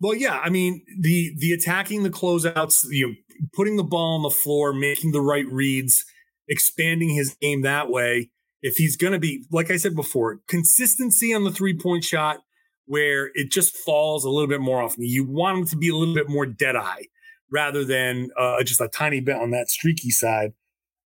Well, 0.00 0.14
yeah, 0.14 0.38
I 0.42 0.50
mean 0.50 0.84
the 1.00 1.32
the 1.38 1.52
attacking 1.52 2.02
the 2.02 2.10
closeouts, 2.10 2.84
you 2.90 3.08
know, 3.08 3.14
putting 3.54 3.76
the 3.76 3.84
ball 3.84 4.16
on 4.16 4.22
the 4.22 4.30
floor, 4.30 4.72
making 4.72 5.12
the 5.12 5.20
right 5.20 5.46
reads, 5.50 6.04
expanding 6.48 7.10
his 7.10 7.36
game 7.40 7.62
that 7.62 7.90
way. 7.90 8.30
If 8.60 8.76
he's 8.76 8.96
going 8.96 9.12
to 9.12 9.20
be, 9.20 9.44
like 9.52 9.70
I 9.70 9.76
said 9.76 9.94
before, 9.94 10.40
consistency 10.48 11.32
on 11.32 11.44
the 11.44 11.52
three 11.52 11.78
point 11.78 12.04
shot 12.04 12.38
where 12.86 13.30
it 13.34 13.50
just 13.50 13.76
falls 13.76 14.24
a 14.24 14.30
little 14.30 14.48
bit 14.48 14.60
more 14.60 14.82
often. 14.82 15.04
You 15.04 15.24
want 15.24 15.58
him 15.58 15.66
to 15.66 15.76
be 15.76 15.90
a 15.90 15.94
little 15.94 16.14
bit 16.14 16.28
more 16.28 16.46
dead 16.46 16.74
eye 16.74 17.06
rather 17.52 17.84
than 17.84 18.30
uh, 18.38 18.62
just 18.64 18.80
a 18.80 18.88
tiny 18.88 19.20
bit 19.20 19.36
on 19.36 19.50
that 19.52 19.68
streaky 19.68 20.10
side. 20.10 20.54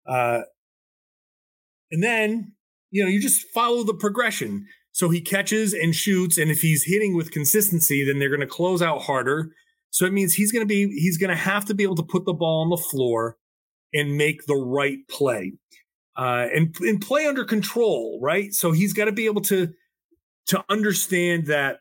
Uh, 0.08 0.42
and 1.92 2.02
then 2.02 2.54
you 2.92 3.04
know, 3.04 3.10
you 3.10 3.20
just 3.20 3.48
follow 3.54 3.84
the 3.84 3.94
progression. 3.94 4.68
So 4.92 5.10
he 5.10 5.22
catches 5.22 5.74
and 5.74 5.96
shoots, 5.96 6.38
and 6.38 6.52
if 6.52 6.62
he's 6.62 6.84
hitting 6.84 7.16
with 7.16 7.32
consistency, 7.32 8.06
then 8.06 8.20
they're 8.20 8.30
going 8.30 8.42
to 8.42 8.48
close 8.48 8.82
out 8.82 9.02
harder. 9.02 9.52
So 9.90 10.06
it 10.06 10.14
means 10.14 10.34
he's 10.34 10.52
going 10.52 10.68
to 10.68 10.68
be 10.68 10.88
he's 11.00 11.18
going 11.18 11.30
to 11.30 11.36
have 11.36 11.66
to 11.66 11.74
be 11.74 11.84
able 11.84 11.96
to 11.96 12.04
put 12.04 12.26
the 12.26 12.34
ball 12.34 12.64
on 12.64 12.70
the 12.70 12.78
floor 12.78 13.38
and 13.94 14.18
make 14.18 14.46
the 14.46 14.56
right 14.56 15.00
play, 15.10 15.54
uh, 16.18 16.48
and 16.54 16.76
and 16.82 17.02
play 17.02 17.26
under 17.26 17.44
control, 17.46 18.20
right? 18.22 18.54
So 18.54 18.72
he's 18.72 18.94
got 18.94 19.06
to 19.06 19.12
be 19.12 19.26
able 19.26 19.42
to 19.44 19.70
to 20.48 20.64
understand 20.70 21.48
that 21.48 21.80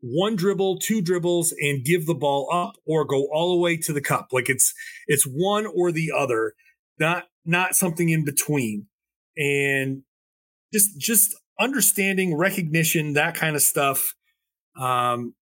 one 0.00 0.36
dribble, 0.36 0.80
two 0.80 1.00
dribbles, 1.00 1.54
and 1.60 1.84
give 1.84 2.06
the 2.06 2.14
ball 2.14 2.48
up 2.52 2.74
or 2.84 3.04
go 3.04 3.28
all 3.32 3.54
the 3.54 3.60
way 3.60 3.76
to 3.76 3.92
the 3.92 4.00
cup. 4.00 4.28
Like 4.32 4.48
it's 4.50 4.74
it's 5.06 5.24
one 5.24 5.66
or 5.66 5.92
the 5.92 6.12
other, 6.16 6.54
not 6.98 7.24
not 7.44 7.74
something 7.74 8.08
in 8.08 8.24
between. 8.24 8.86
And 9.36 10.02
just 10.72 10.98
just 10.98 11.34
understanding, 11.62 12.36
recognition, 12.36 13.12
that 13.14 13.34
kind 13.34 13.56
of 13.56 13.62
stuff. 13.62 14.14
Um, 14.78 15.34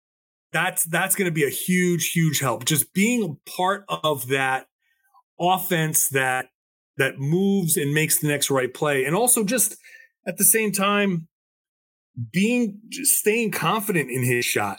that's 0.53 0.85
that's 0.85 1.15
going 1.15 1.31
to 1.31 1.35
be 1.35 1.45
a 1.45 1.51
huge, 1.51 2.11
huge 2.11 2.41
help. 2.41 2.65
Just 2.65 2.93
being 2.93 3.23
a 3.23 3.51
part 3.51 3.85
of 3.89 4.29
that 4.29 4.67
offense 5.41 6.09
that 6.09 6.47
that 6.99 7.19
moves 7.19 7.77
and 7.77 7.95
makes 7.95 8.19
the 8.19 8.29
next 8.29 8.51
right 8.51 8.73
play, 8.73 9.05
and 9.05 9.15
also 9.15 9.45
just 9.45 9.77
at 10.27 10.37
the 10.37 10.45
same 10.45 10.73
time 10.73 11.29
being 12.33 12.81
staying 12.91 13.53
confident 13.53 14.11
in 14.11 14.25
his 14.25 14.45
shot 14.45 14.79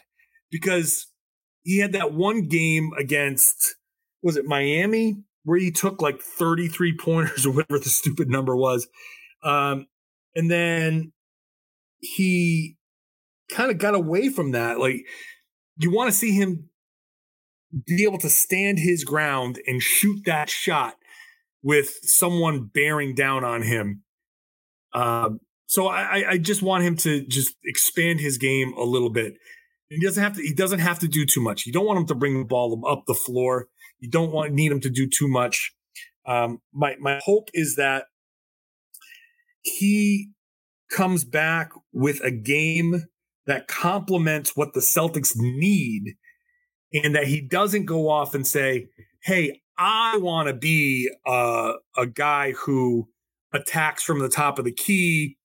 because 0.51 1.07
he 1.63 1.79
had 1.79 1.93
that 1.93 2.13
one 2.13 2.47
game 2.47 2.91
against 2.97 3.75
was 4.21 4.37
it 4.37 4.45
Miami 4.45 5.23
where 5.43 5.57
he 5.57 5.71
took 5.71 6.01
like 6.01 6.21
33 6.21 6.97
pointers 6.97 7.45
or 7.45 7.51
whatever 7.51 7.79
the 7.79 7.89
stupid 7.89 8.29
number 8.29 8.55
was 8.55 8.87
um, 9.43 9.87
and 10.35 10.51
then 10.51 11.11
he 12.01 12.77
kind 13.49 13.71
of 13.71 13.77
got 13.77 13.95
away 13.95 14.29
from 14.29 14.51
that 14.51 14.79
like 14.79 15.05
you 15.77 15.91
want 15.91 16.09
to 16.09 16.15
see 16.15 16.31
him 16.31 16.69
be 17.85 18.03
able 18.03 18.17
to 18.17 18.29
stand 18.29 18.79
his 18.79 19.03
ground 19.03 19.59
and 19.65 19.81
shoot 19.81 20.21
that 20.25 20.49
shot 20.49 20.95
with 21.63 21.99
someone 22.03 22.69
bearing 22.73 23.13
down 23.13 23.43
on 23.43 23.61
him 23.61 24.03
um, 24.93 25.39
so 25.71 25.87
I, 25.87 26.31
I 26.31 26.37
just 26.37 26.61
want 26.61 26.83
him 26.83 26.97
to 26.97 27.25
just 27.27 27.55
expand 27.63 28.19
his 28.19 28.37
game 28.37 28.73
a 28.73 28.83
little 28.83 29.09
bit. 29.09 29.35
He 29.89 30.05
doesn't 30.05 30.21
have 30.21 30.35
to. 30.35 30.41
He 30.41 30.53
doesn't 30.53 30.79
have 30.79 30.99
to 30.99 31.07
do 31.07 31.25
too 31.25 31.41
much. 31.41 31.65
You 31.65 31.71
don't 31.71 31.85
want 31.85 31.99
him 31.99 32.07
to 32.07 32.15
bring 32.15 32.37
the 32.37 32.45
ball 32.45 32.81
up 32.85 33.03
the 33.07 33.13
floor. 33.13 33.67
You 33.99 34.09
don't 34.09 34.31
want 34.31 34.51
need 34.51 34.71
him 34.71 34.81
to 34.81 34.89
do 34.89 35.07
too 35.07 35.29
much. 35.29 35.73
Um, 36.25 36.59
my 36.73 36.95
my 36.99 37.21
hope 37.23 37.49
is 37.53 37.75
that 37.77 38.05
he 39.61 40.31
comes 40.91 41.23
back 41.23 41.71
with 41.91 42.21
a 42.23 42.31
game 42.31 43.05
that 43.47 43.67
complements 43.67 44.55
what 44.55 44.73
the 44.73 44.79
Celtics 44.79 45.33
need, 45.35 46.15
and 46.93 47.15
that 47.15 47.27
he 47.27 47.41
doesn't 47.41 47.85
go 47.85 48.09
off 48.09 48.35
and 48.35 48.45
say, 48.45 48.87
"Hey, 49.23 49.61
I 49.77 50.17
want 50.17 50.47
to 50.47 50.53
be 50.53 51.09
a, 51.25 51.73
a 51.97 52.05
guy 52.05 52.51
who 52.51 53.07
attacks 53.53 54.03
from 54.03 54.19
the 54.19 54.29
top 54.29 54.59
of 54.59 54.65
the 54.65 54.71
key 54.71 55.37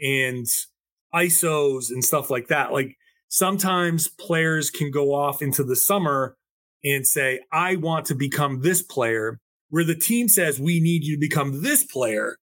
and 0.00 0.46
ISOs 1.14 1.90
and 1.90 2.04
stuff 2.04 2.30
like 2.30 2.48
that. 2.48 2.72
Like 2.72 2.96
sometimes 3.28 4.08
players 4.08 4.70
can 4.70 4.90
go 4.90 5.14
off 5.14 5.42
into 5.42 5.62
the 5.62 5.76
summer 5.76 6.36
and 6.84 7.06
say, 7.06 7.40
I 7.52 7.76
want 7.76 8.06
to 8.06 8.14
become 8.14 8.62
this 8.62 8.82
player, 8.82 9.38
where 9.68 9.84
the 9.84 9.94
team 9.94 10.28
says, 10.28 10.58
we 10.58 10.80
need 10.80 11.04
you 11.04 11.16
to 11.16 11.20
become 11.20 11.62
this 11.62 11.84
player. 11.84 12.36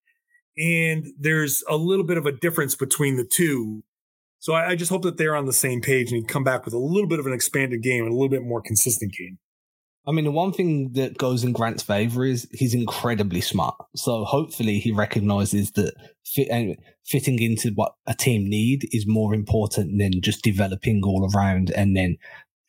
And 0.59 1.07
there's 1.19 1.63
a 1.69 1.77
little 1.77 2.05
bit 2.05 2.19
of 2.19 2.27
a 2.27 2.33
difference 2.33 2.75
between 2.75 3.17
the 3.17 3.25
two. 3.25 3.83
So 4.39 4.55
I, 4.55 4.71
I 4.71 4.77
just 4.77 4.91
hope 4.91 5.03
that 5.03 5.17
they're 5.17 5.37
on 5.37 5.47
the 5.47 5.53
same 5.53 5.81
page 5.81 6.13
and 6.13 6.27
come 6.27 6.45
back 6.45 6.65
with 6.65 6.75
a 6.75 6.79
little 6.79 7.09
bit 7.09 7.19
of 7.19 7.27
an 7.27 7.33
expanded 7.33 7.83
game 7.83 8.05
and 8.05 8.13
a 8.13 8.15
little 8.15 8.29
bit 8.29 8.43
more 8.43 8.61
consistent 8.61 9.13
game. 9.13 9.39
I 10.07 10.13
mean, 10.13 10.25
the 10.25 10.31
one 10.31 10.53
thing 10.53 10.93
that 10.95 11.19
goes 11.19 11.45
in 11.45 11.53
Grant's 11.53 11.83
favor 11.83 12.25
is 12.25 12.49
he's 12.53 12.75
incredibly 12.75 13.43
smart. 13.43 13.75
So 13.95 14.25
hopefully 14.25 14.79
he 14.79 14.93
recognizes 14.93 15.73
that 15.73 15.93
fit, 16.25 16.51
uh, 16.51 16.75
fitting 17.05 17.41
into 17.41 17.71
what 17.75 17.93
a 18.07 18.15
team 18.15 18.49
need 18.49 18.89
is 18.93 19.07
more 19.07 19.35
important 19.35 19.99
than 19.99 20.23
just 20.23 20.43
developing 20.43 21.03
all 21.05 21.31
around 21.35 21.71
and 21.71 21.95
then 21.95 22.17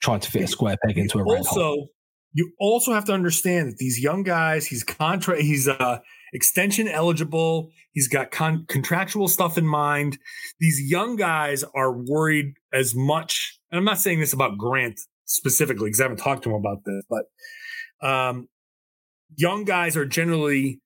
trying 0.02 0.20
to 0.20 0.30
fit 0.30 0.44
a 0.44 0.48
square 0.48 0.76
peg 0.86 0.98
into 0.98 1.20
a 1.20 1.24
round 1.24 1.48
also, 1.48 1.62
hole. 1.62 1.90
You 2.34 2.52
also 2.60 2.94
have 2.94 3.06
to 3.06 3.14
understand 3.14 3.70
that 3.70 3.78
these 3.78 4.00
young 4.00 4.24
guys, 4.24 4.66
he's 4.68 4.84
contract, 4.84 5.42
he's 5.42 5.70
uh, 5.70 6.00
extension 6.34 6.88
eligible. 6.88 7.70
He's 7.94 8.08
got 8.08 8.32
con- 8.32 8.66
contractual 8.68 9.28
stuff 9.28 9.58
in 9.58 9.68
mind. 9.68 10.18
These 10.60 10.90
young 10.90 11.16
guys 11.16 11.64
are 11.76 11.92
worried 11.92 12.54
as 12.74 12.96
much. 12.96 13.60
And 13.72 13.78
I'm 13.78 13.86
not 13.86 14.00
saying 14.00 14.20
this 14.20 14.34
about 14.34 14.58
Grant 14.58 15.00
specifically 15.26 15.88
because 15.90 16.00
I 16.00 16.04
haven't 16.04 16.18
talked 16.18 16.44
to 16.44 16.50
him 16.50 16.56
about 16.56 16.84
this, 16.86 17.04
but 17.10 18.08
um, 18.08 18.48
young 19.36 19.64
guys 19.64 19.96
are 19.96 20.06
generally 20.06 20.80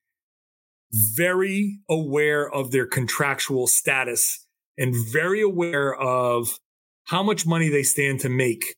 very 1.15 1.79
aware 1.89 2.49
of 2.49 2.71
their 2.71 2.85
contractual 2.85 3.67
status 3.67 4.45
and 4.77 4.93
very 5.11 5.41
aware 5.41 5.95
of 5.95 6.59
how 7.05 7.23
much 7.23 7.45
money 7.45 7.69
they 7.69 7.83
stand 7.83 8.19
to 8.21 8.29
make. 8.29 8.75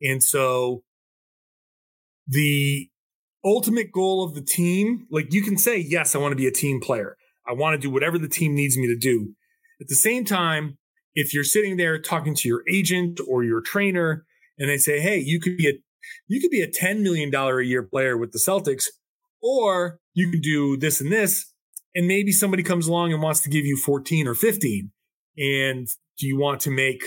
And 0.00 0.22
so 0.22 0.82
the 2.26 2.88
ultimate 3.44 3.92
goal 3.92 4.24
of 4.24 4.34
the 4.34 4.42
team, 4.42 5.06
like 5.10 5.32
you 5.32 5.42
can 5.42 5.56
say, 5.56 5.78
yes, 5.78 6.14
I 6.14 6.18
want 6.18 6.32
to 6.32 6.36
be 6.36 6.46
a 6.46 6.52
team 6.52 6.80
player. 6.80 7.16
I 7.46 7.52
want 7.52 7.74
to 7.74 7.78
do 7.78 7.90
whatever 7.90 8.18
the 8.18 8.28
team 8.28 8.54
needs 8.54 8.76
me 8.76 8.86
to 8.86 8.96
do. 8.96 9.34
At 9.80 9.88
the 9.88 9.94
same 9.94 10.24
time, 10.24 10.78
if 11.14 11.34
you're 11.34 11.44
sitting 11.44 11.76
there 11.76 11.98
talking 12.00 12.34
to 12.36 12.48
your 12.48 12.62
agent 12.72 13.20
or 13.28 13.44
your 13.44 13.60
trainer 13.60 14.24
and 14.58 14.68
they 14.70 14.78
say, 14.78 15.00
"Hey, 15.00 15.18
you 15.18 15.40
could 15.40 15.56
be 15.56 15.68
a 15.68 15.72
you 16.28 16.40
could 16.40 16.50
be 16.50 16.60
a 16.60 16.70
ten 16.70 17.02
million 17.02 17.30
dollar 17.30 17.60
a 17.60 17.66
year 17.66 17.82
player 17.82 18.16
with 18.16 18.32
the 18.32 18.38
Celtics, 18.38 18.84
or 19.42 19.98
you 20.14 20.30
could 20.30 20.42
do 20.42 20.76
this 20.76 21.00
and 21.00 21.12
this," 21.12 21.52
and 21.94 22.06
maybe 22.06 22.32
somebody 22.32 22.62
comes 22.62 22.86
along 22.86 23.12
and 23.12 23.22
wants 23.22 23.40
to 23.40 23.50
give 23.50 23.64
you 23.64 23.76
fourteen 23.76 24.26
or 24.26 24.34
fifteen, 24.34 24.92
and 25.36 25.88
do 26.18 26.26
you 26.26 26.38
want 26.38 26.60
to 26.60 26.70
make 26.70 27.02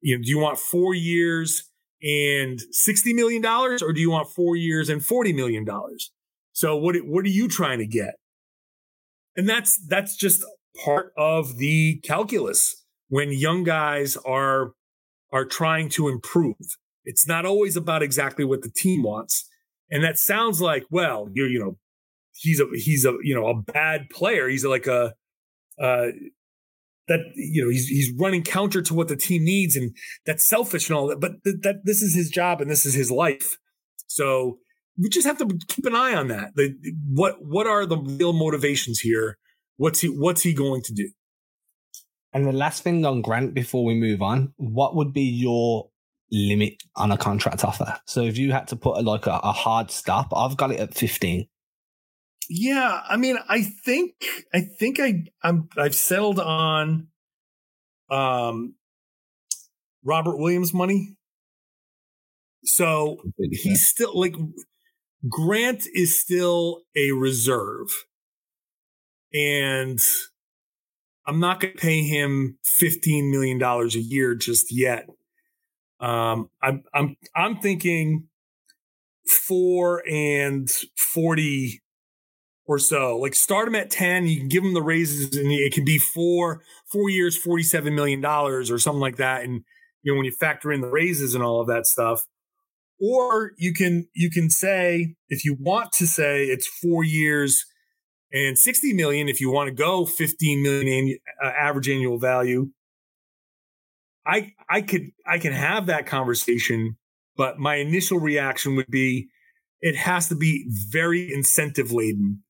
you 0.00 0.16
know 0.16 0.22
do 0.22 0.28
you 0.28 0.38
want 0.38 0.58
four 0.58 0.94
years 0.94 1.69
and 2.02 2.60
sixty 2.70 3.12
million 3.12 3.42
dollars, 3.42 3.82
or 3.82 3.92
do 3.92 4.00
you 4.00 4.10
want 4.10 4.28
four 4.28 4.56
years 4.56 4.88
and 4.88 5.04
forty 5.04 5.32
million 5.32 5.64
dollars? 5.64 6.10
So 6.52 6.76
what 6.76 6.96
what 7.04 7.24
are 7.24 7.28
you 7.28 7.48
trying 7.48 7.78
to 7.78 7.86
get? 7.86 8.14
And 9.36 9.48
that's 9.48 9.78
that's 9.86 10.16
just 10.16 10.44
part 10.84 11.12
of 11.16 11.58
the 11.58 12.00
calculus 12.04 12.84
when 13.08 13.32
young 13.32 13.64
guys 13.64 14.16
are 14.24 14.72
are 15.32 15.44
trying 15.44 15.88
to 15.90 16.08
improve. 16.08 16.56
It's 17.04 17.26
not 17.26 17.46
always 17.46 17.76
about 17.76 18.02
exactly 18.02 18.44
what 18.44 18.62
the 18.62 18.70
team 18.70 19.02
wants. 19.02 19.48
And 19.90 20.04
that 20.04 20.18
sounds 20.18 20.60
like, 20.60 20.84
well, 20.90 21.28
you're 21.32 21.48
you 21.48 21.58
know, 21.58 21.78
he's 22.34 22.60
a 22.60 22.66
he's 22.72 23.04
a 23.04 23.14
you 23.22 23.34
know 23.34 23.46
a 23.48 23.72
bad 23.72 24.08
player. 24.10 24.48
He's 24.48 24.64
like 24.64 24.86
a 24.86 25.14
uh 25.80 26.08
that 27.08 27.20
you 27.34 27.64
know 27.64 27.70
he's 27.70 27.88
he's 27.88 28.12
running 28.18 28.42
counter 28.42 28.82
to 28.82 28.94
what 28.94 29.08
the 29.08 29.16
team 29.16 29.44
needs 29.44 29.76
and 29.76 29.94
that's 30.26 30.44
selfish 30.44 30.88
and 30.88 30.96
all 30.96 31.08
that. 31.08 31.20
But 31.20 31.42
th- 31.44 31.56
that 31.62 31.84
this 31.84 32.02
is 32.02 32.14
his 32.14 32.30
job 32.30 32.60
and 32.60 32.70
this 32.70 32.86
is 32.86 32.94
his 32.94 33.10
life. 33.10 33.56
So 34.06 34.58
we 35.00 35.08
just 35.08 35.26
have 35.26 35.38
to 35.38 35.58
keep 35.68 35.86
an 35.86 35.94
eye 35.94 36.14
on 36.14 36.28
that. 36.28 36.54
The, 36.54 36.74
what 37.08 37.44
what 37.44 37.66
are 37.66 37.86
the 37.86 37.98
real 37.98 38.32
motivations 38.32 39.00
here? 39.00 39.38
What's 39.76 40.00
he 40.00 40.08
what's 40.08 40.42
he 40.42 40.52
going 40.52 40.82
to 40.82 40.92
do? 40.92 41.10
And 42.32 42.46
the 42.46 42.52
last 42.52 42.82
thing 42.82 43.04
on 43.04 43.22
Grant 43.22 43.54
before 43.54 43.84
we 43.84 43.94
move 43.94 44.22
on, 44.22 44.52
what 44.56 44.94
would 44.94 45.12
be 45.12 45.22
your 45.22 45.90
limit 46.30 46.82
on 46.96 47.10
a 47.10 47.18
contract 47.18 47.64
offer? 47.64 47.98
So 48.06 48.22
if 48.22 48.38
you 48.38 48.52
had 48.52 48.68
to 48.68 48.76
put 48.76 48.98
a, 48.98 49.00
like 49.00 49.26
a, 49.26 49.40
a 49.42 49.52
hard 49.52 49.90
stop, 49.90 50.32
I've 50.34 50.56
got 50.56 50.70
it 50.70 50.78
at 50.78 50.94
15. 50.94 51.48
Yeah, 52.52 53.00
I 53.08 53.16
mean, 53.16 53.38
I 53.48 53.62
think 53.62 54.14
I 54.52 54.60
think 54.60 54.98
I 54.98 55.24
I'm 55.42 55.68
I've 55.78 55.94
settled 55.94 56.40
on 56.40 57.06
um 58.10 58.74
Robert 60.04 60.36
Williams 60.36 60.74
money. 60.74 61.16
So 62.64 63.18
he's 63.38 63.86
still 63.88 64.18
like 64.18 64.34
Grant 65.28 65.86
is 65.94 66.20
still 66.20 66.82
a 66.96 67.12
reserve. 67.12 67.88
And 69.32 70.00
I'm 71.26 71.38
not 71.38 71.60
going 71.60 71.74
to 71.74 71.78
pay 71.78 72.02
him 72.02 72.58
$15 72.82 73.30
million 73.30 73.62
a 73.62 73.86
year 73.98 74.34
just 74.34 74.66
yet. 74.70 75.06
Um, 76.00 76.48
I'm, 76.62 76.82
I'm, 76.94 77.16
I'm 77.36 77.58
thinking 77.58 78.28
four 79.46 80.02
and 80.08 80.68
40 81.14 81.80
or 82.70 82.78
so. 82.78 83.18
Like 83.18 83.34
start 83.34 83.66
him 83.66 83.74
at 83.74 83.90
10, 83.90 84.28
you 84.28 84.38
can 84.38 84.48
give 84.48 84.62
him 84.62 84.74
the 84.74 84.82
raises 84.82 85.36
and 85.36 85.50
it 85.50 85.72
can 85.72 85.84
be 85.84 85.98
four, 85.98 86.62
four 86.86 87.10
years, 87.10 87.36
$47 87.36 87.92
million 87.92 88.24
or 88.24 88.62
something 88.78 89.00
like 89.00 89.16
that. 89.16 89.42
And, 89.42 89.64
you 90.04 90.12
know, 90.12 90.16
when 90.16 90.24
you 90.24 90.30
factor 90.30 90.70
in 90.70 90.80
the 90.80 90.86
raises 90.86 91.34
and 91.34 91.42
all 91.42 91.60
of 91.60 91.66
that 91.66 91.84
stuff, 91.84 92.22
or 93.00 93.54
you 93.58 93.74
can, 93.74 94.06
you 94.14 94.30
can 94.30 94.50
say, 94.50 95.16
if 95.28 95.44
you 95.44 95.56
want 95.58 95.90
to 95.94 96.06
say 96.06 96.44
it's 96.44 96.68
four 96.68 97.02
years, 97.02 97.66
and 98.32 98.56
60 98.56 98.92
million 98.92 99.28
if 99.28 99.40
you 99.40 99.50
want 99.50 99.66
to 99.66 99.74
go 99.74 100.06
15 100.06 100.62
million 100.62 101.18
uh, 101.42 101.48
average 101.48 101.88
annual 101.88 102.16
value. 102.16 102.70
I 104.24 104.52
I 104.68 104.82
could 104.82 105.10
I 105.26 105.38
can 105.38 105.52
have 105.52 105.86
that 105.86 106.06
conversation, 106.06 106.96
but 107.36 107.58
my 107.58 107.74
initial 107.76 108.20
reaction 108.20 108.76
would 108.76 108.86
be 108.88 109.30
it 109.80 109.96
has 109.96 110.28
to 110.28 110.36
be 110.36 110.70
very 110.92 111.32
incentive 111.34 111.90
laden 111.90 112.44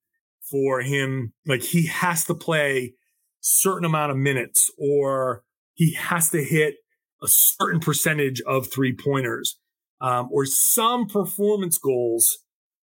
for 0.51 0.81
him. 0.81 1.33
Like 1.47 1.63
he 1.63 1.87
has 1.87 2.25
to 2.25 2.35
play 2.35 2.95
certain 3.41 3.85
amount 3.85 4.11
of 4.11 4.19
minutes 4.19 4.71
or 4.79 5.45
he 5.75 5.95
has 5.95 6.31
to 6.31 6.43
hit 6.45 6.77
a 7.23 7.29
certain 7.29 7.81
percentage 7.81 8.41
of 8.43 8.71
three 8.71 8.95
pointers 8.95 9.59
um, 10.01 10.29
or 10.31 10.45
some 10.47 11.07
performance 11.07 11.79
goals 11.79 12.39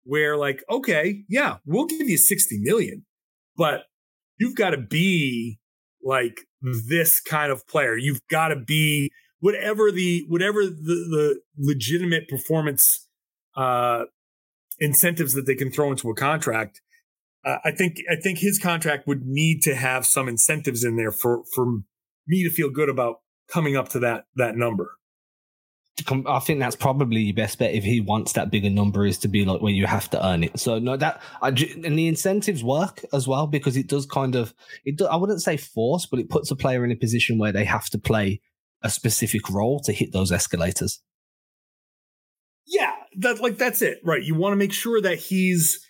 where 0.05 0.37
like 0.37 0.63
okay 0.71 1.25
yeah 1.29 1.57
we'll 1.67 1.87
give 1.87 2.09
you 2.09 2.17
60 2.17 2.61
million 2.61 3.05
but 3.57 3.83
you've 4.39 4.55
got 4.55 4.71
to 4.71 4.79
be 4.79 5.59
like 6.03 6.43
this 6.63 7.21
kind 7.21 7.51
of 7.51 7.67
player 7.67 7.97
you've 7.97 8.27
got 8.31 8.49
to 8.49 8.57
be 8.57 9.11
whatever 9.41 9.91
the 9.91 10.25
whatever 10.29 10.65
the, 10.65 10.73
the 10.75 11.41
legitimate 11.59 12.29
performance 12.29 13.09
uh 13.57 14.05
incentives 14.79 15.33
that 15.33 15.47
they 15.47 15.55
can 15.55 15.71
throw 15.71 15.91
into 15.91 16.11
a 16.11 16.15
contract 16.15 16.81
uh, 17.47 17.59
i 17.65 17.71
think 17.71 17.97
i 18.11 18.17
think 18.17 18.39
his 18.39 18.59
contract 18.59 19.07
would 19.07 19.23
need 19.25 19.63
to 19.63 19.75
have 19.75 20.05
some 20.05 20.29
incentives 20.29 20.85
in 20.85 20.97
there 20.97 21.13
for 21.13 21.43
for 21.55 21.79
me 22.27 22.43
to 22.43 22.51
feel 22.51 22.71
good 22.71 22.89
about 22.89 23.21
coming 23.49 23.77
up 23.77 23.89
to 23.89 23.99
that 23.99 24.25
that 24.35 24.57
number 24.57 24.97
I 26.09 26.41
think 26.41 26.61
that's 26.61 26.77
probably 26.77 27.23
your 27.23 27.35
best 27.35 27.59
bet 27.59 27.75
if 27.75 27.83
he 27.83 28.03
wants 28.03 28.35
that 28.35 28.51
bigger 28.51 28.69
number 28.69 29.07
is 29.07 29.17
to 29.21 29.29
be 29.29 29.47
like 29.47 29.63
where 29.63 29.73
you 29.73 29.87
have 29.87 30.11
to 30.11 30.27
earn 30.27 30.45
it. 30.45 30.61
So 30.61 30.79
no, 30.79 30.97
that 30.99 31.23
I, 31.41 31.49
and 31.49 31.99
the 31.99 32.07
incentives 32.07 32.63
work 32.63 33.03
as 33.15 33.27
well 33.27 33.47
because 33.47 33.79
it 33.79 33.87
does 33.87 34.05
kind 34.05 34.35
of 34.35 34.53
it. 34.85 34.99
Do, 34.99 35.07
I 35.07 35.17
wouldn't 35.17 35.41
say 35.41 35.57
force, 35.57 36.05
but 36.05 36.21
it 36.21 36.29
puts 36.29 36.51
a 36.51 36.57
player 36.57 36.85
in 36.85 36.93
a 36.93 36.97
position 36.97 37.39
where 37.39 37.51
they 37.51 37.65
have 37.65 37.87
to 37.91 37.99
play 37.99 38.43
a 38.83 38.91
specific 38.91 39.49
role 39.49 39.81
to 39.81 39.93
hit 39.93 40.13
those 40.13 40.31
escalators. 40.31 41.01
Yeah, 42.67 42.93
that 43.19 43.41
like 43.41 43.57
that's 43.57 43.81
it, 43.81 44.01
right? 44.05 44.23
You 44.23 44.35
want 44.35 44.53
to 44.53 44.57
make 44.57 44.75
sure 44.75 45.01
that 45.01 45.19
he's 45.19 45.81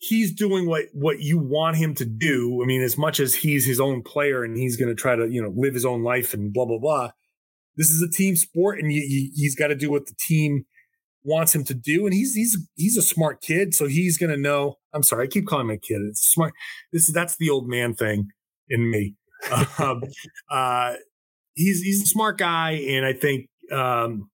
he's 0.00 0.34
doing 0.34 0.66
what 0.66 0.86
what 0.92 1.20
you 1.20 1.38
want 1.38 1.76
him 1.76 1.94
to 1.94 2.04
do. 2.04 2.60
I 2.62 2.66
mean, 2.66 2.82
as 2.82 2.98
much 2.98 3.20
as 3.20 3.34
he's 3.34 3.64
his 3.64 3.80
own 3.80 4.02
player 4.02 4.42
and 4.42 4.56
he's 4.56 4.76
going 4.76 4.88
to 4.88 5.00
try 5.00 5.14
to 5.14 5.30
you 5.30 5.40
know 5.40 5.52
live 5.56 5.74
his 5.74 5.84
own 5.84 6.02
life 6.02 6.34
and 6.34 6.52
blah 6.52 6.66
blah 6.66 6.78
blah 6.78 7.10
this 7.80 7.88
is 7.88 8.02
a 8.02 8.10
team 8.10 8.36
sport, 8.36 8.78
and 8.78 8.92
you, 8.92 9.00
you, 9.00 9.30
he's 9.34 9.54
got 9.54 9.68
to 9.68 9.74
do 9.74 9.90
what 9.90 10.06
the 10.06 10.14
team 10.20 10.66
wants 11.22 11.54
him 11.54 11.64
to 11.64 11.74
do. 11.74 12.04
And 12.04 12.14
he's 12.14 12.34
he's 12.34 12.58
he's 12.76 12.96
a 12.96 13.02
smart 13.02 13.40
kid, 13.40 13.74
so 13.74 13.86
he's 13.86 14.18
going 14.18 14.30
to 14.30 14.36
know. 14.36 14.76
I'm 14.92 15.02
sorry, 15.02 15.24
I 15.24 15.28
keep 15.28 15.46
calling 15.46 15.66
him 15.66 15.76
a 15.76 15.78
kid. 15.78 16.02
It's 16.02 16.22
smart. 16.22 16.52
This 16.92 17.08
is 17.08 17.14
that's 17.14 17.36
the 17.36 17.48
old 17.48 17.68
man 17.68 17.94
thing 17.94 18.28
in 18.68 18.90
me. 18.90 19.14
um, 19.78 20.02
uh, 20.50 20.94
he's 21.54 21.80
he's 21.82 22.02
a 22.02 22.06
smart 22.06 22.36
guy, 22.36 22.72
and 22.72 23.06
I 23.06 23.14
think 23.14 23.48
um, 23.72 24.30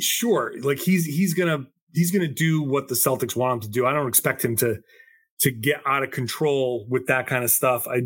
sure, 0.00 0.54
like 0.62 0.78
he's 0.78 1.04
he's 1.04 1.34
gonna 1.34 1.66
he's 1.96 2.12
gonna 2.12 2.32
do 2.32 2.62
what 2.62 2.88
the 2.88 2.94
Celtics 2.94 3.34
want 3.34 3.54
him 3.54 3.60
to 3.62 3.68
do. 3.68 3.86
I 3.86 3.92
don't 3.92 4.06
expect 4.06 4.44
him 4.44 4.54
to 4.56 4.76
to 5.40 5.50
get 5.50 5.80
out 5.86 6.02
of 6.02 6.10
control 6.10 6.86
with 6.88 7.06
that 7.06 7.26
kind 7.26 7.42
of 7.42 7.50
stuff. 7.50 7.88
I 7.88 8.02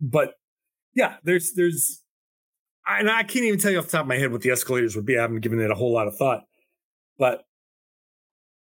but 0.00 0.34
yeah, 0.94 1.16
there's 1.22 1.52
there's 1.54 2.02
and 2.86 3.08
I 3.08 3.22
can't 3.22 3.44
even 3.44 3.58
tell 3.58 3.70
you 3.70 3.78
off 3.78 3.86
the 3.86 3.92
top 3.92 4.02
of 4.02 4.08
my 4.08 4.16
head 4.16 4.32
what 4.32 4.42
the 4.42 4.50
escalators 4.50 4.96
would 4.96 5.06
be. 5.06 5.16
I 5.16 5.22
haven't 5.22 5.40
given 5.40 5.60
it 5.60 5.70
a 5.70 5.74
whole 5.74 5.92
lot 5.92 6.08
of 6.08 6.16
thought, 6.16 6.40
but 7.18 7.42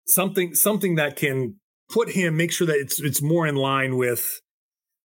something 0.07 0.55
something 0.55 0.95
that 0.95 1.15
can 1.15 1.55
put 1.89 2.11
him 2.11 2.37
make 2.37 2.51
sure 2.51 2.67
that 2.67 2.77
it's 2.77 2.99
it's 3.01 3.21
more 3.21 3.45
in 3.45 3.55
line 3.55 3.97
with 3.97 4.41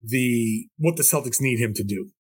the 0.02 0.66
what 0.78 0.96
the 0.96 1.02
Celtics 1.02 1.40
need 1.40 1.60
him 1.60 1.72
to 1.74 1.84
do. 1.84 2.10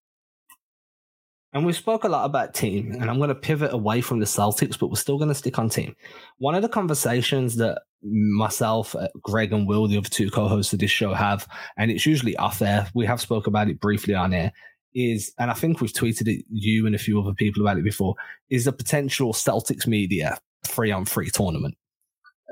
And 1.54 1.66
we 1.66 1.74
spoke 1.74 2.04
a 2.04 2.08
lot 2.08 2.24
about 2.24 2.54
team, 2.54 2.92
and 2.92 3.10
I'm 3.10 3.18
going 3.18 3.28
to 3.28 3.34
pivot 3.34 3.74
away 3.74 4.00
from 4.00 4.20
the 4.20 4.26
Celtics, 4.26 4.78
but 4.78 4.88
we're 4.88 4.96
still 4.96 5.18
going 5.18 5.28
to 5.28 5.34
stick 5.34 5.58
on 5.58 5.68
team. 5.68 5.94
One 6.38 6.54
of 6.54 6.62
the 6.62 6.68
conversations 6.68 7.56
that 7.56 7.82
myself, 8.02 8.96
uh, 8.96 9.08
Greg, 9.22 9.52
and 9.52 9.68
Will, 9.68 9.86
the 9.86 9.98
other 9.98 10.08
two 10.08 10.30
co-hosts 10.30 10.72
of 10.72 10.78
this 10.78 10.90
show, 10.90 11.12
have, 11.12 11.46
and 11.76 11.90
it's 11.90 12.06
usually 12.06 12.36
off 12.36 12.62
air. 12.62 12.88
We 12.94 13.04
have 13.04 13.20
spoke 13.20 13.46
about 13.46 13.68
it 13.68 13.80
briefly 13.80 14.14
on 14.14 14.32
air 14.32 14.52
is, 14.94 15.32
and 15.38 15.50
I 15.50 15.54
think 15.54 15.80
we've 15.80 15.92
tweeted 15.92 16.28
it, 16.28 16.44
you 16.50 16.86
and 16.86 16.94
a 16.94 16.98
few 16.98 17.20
other 17.20 17.34
people 17.34 17.62
about 17.62 17.78
it 17.78 17.84
before, 17.84 18.14
is 18.50 18.66
a 18.66 18.72
potential 18.72 19.32
Celtics 19.32 19.86
media 19.86 20.38
free 20.68 20.90
on 20.90 21.04
free 21.04 21.30
tournament. 21.30 21.76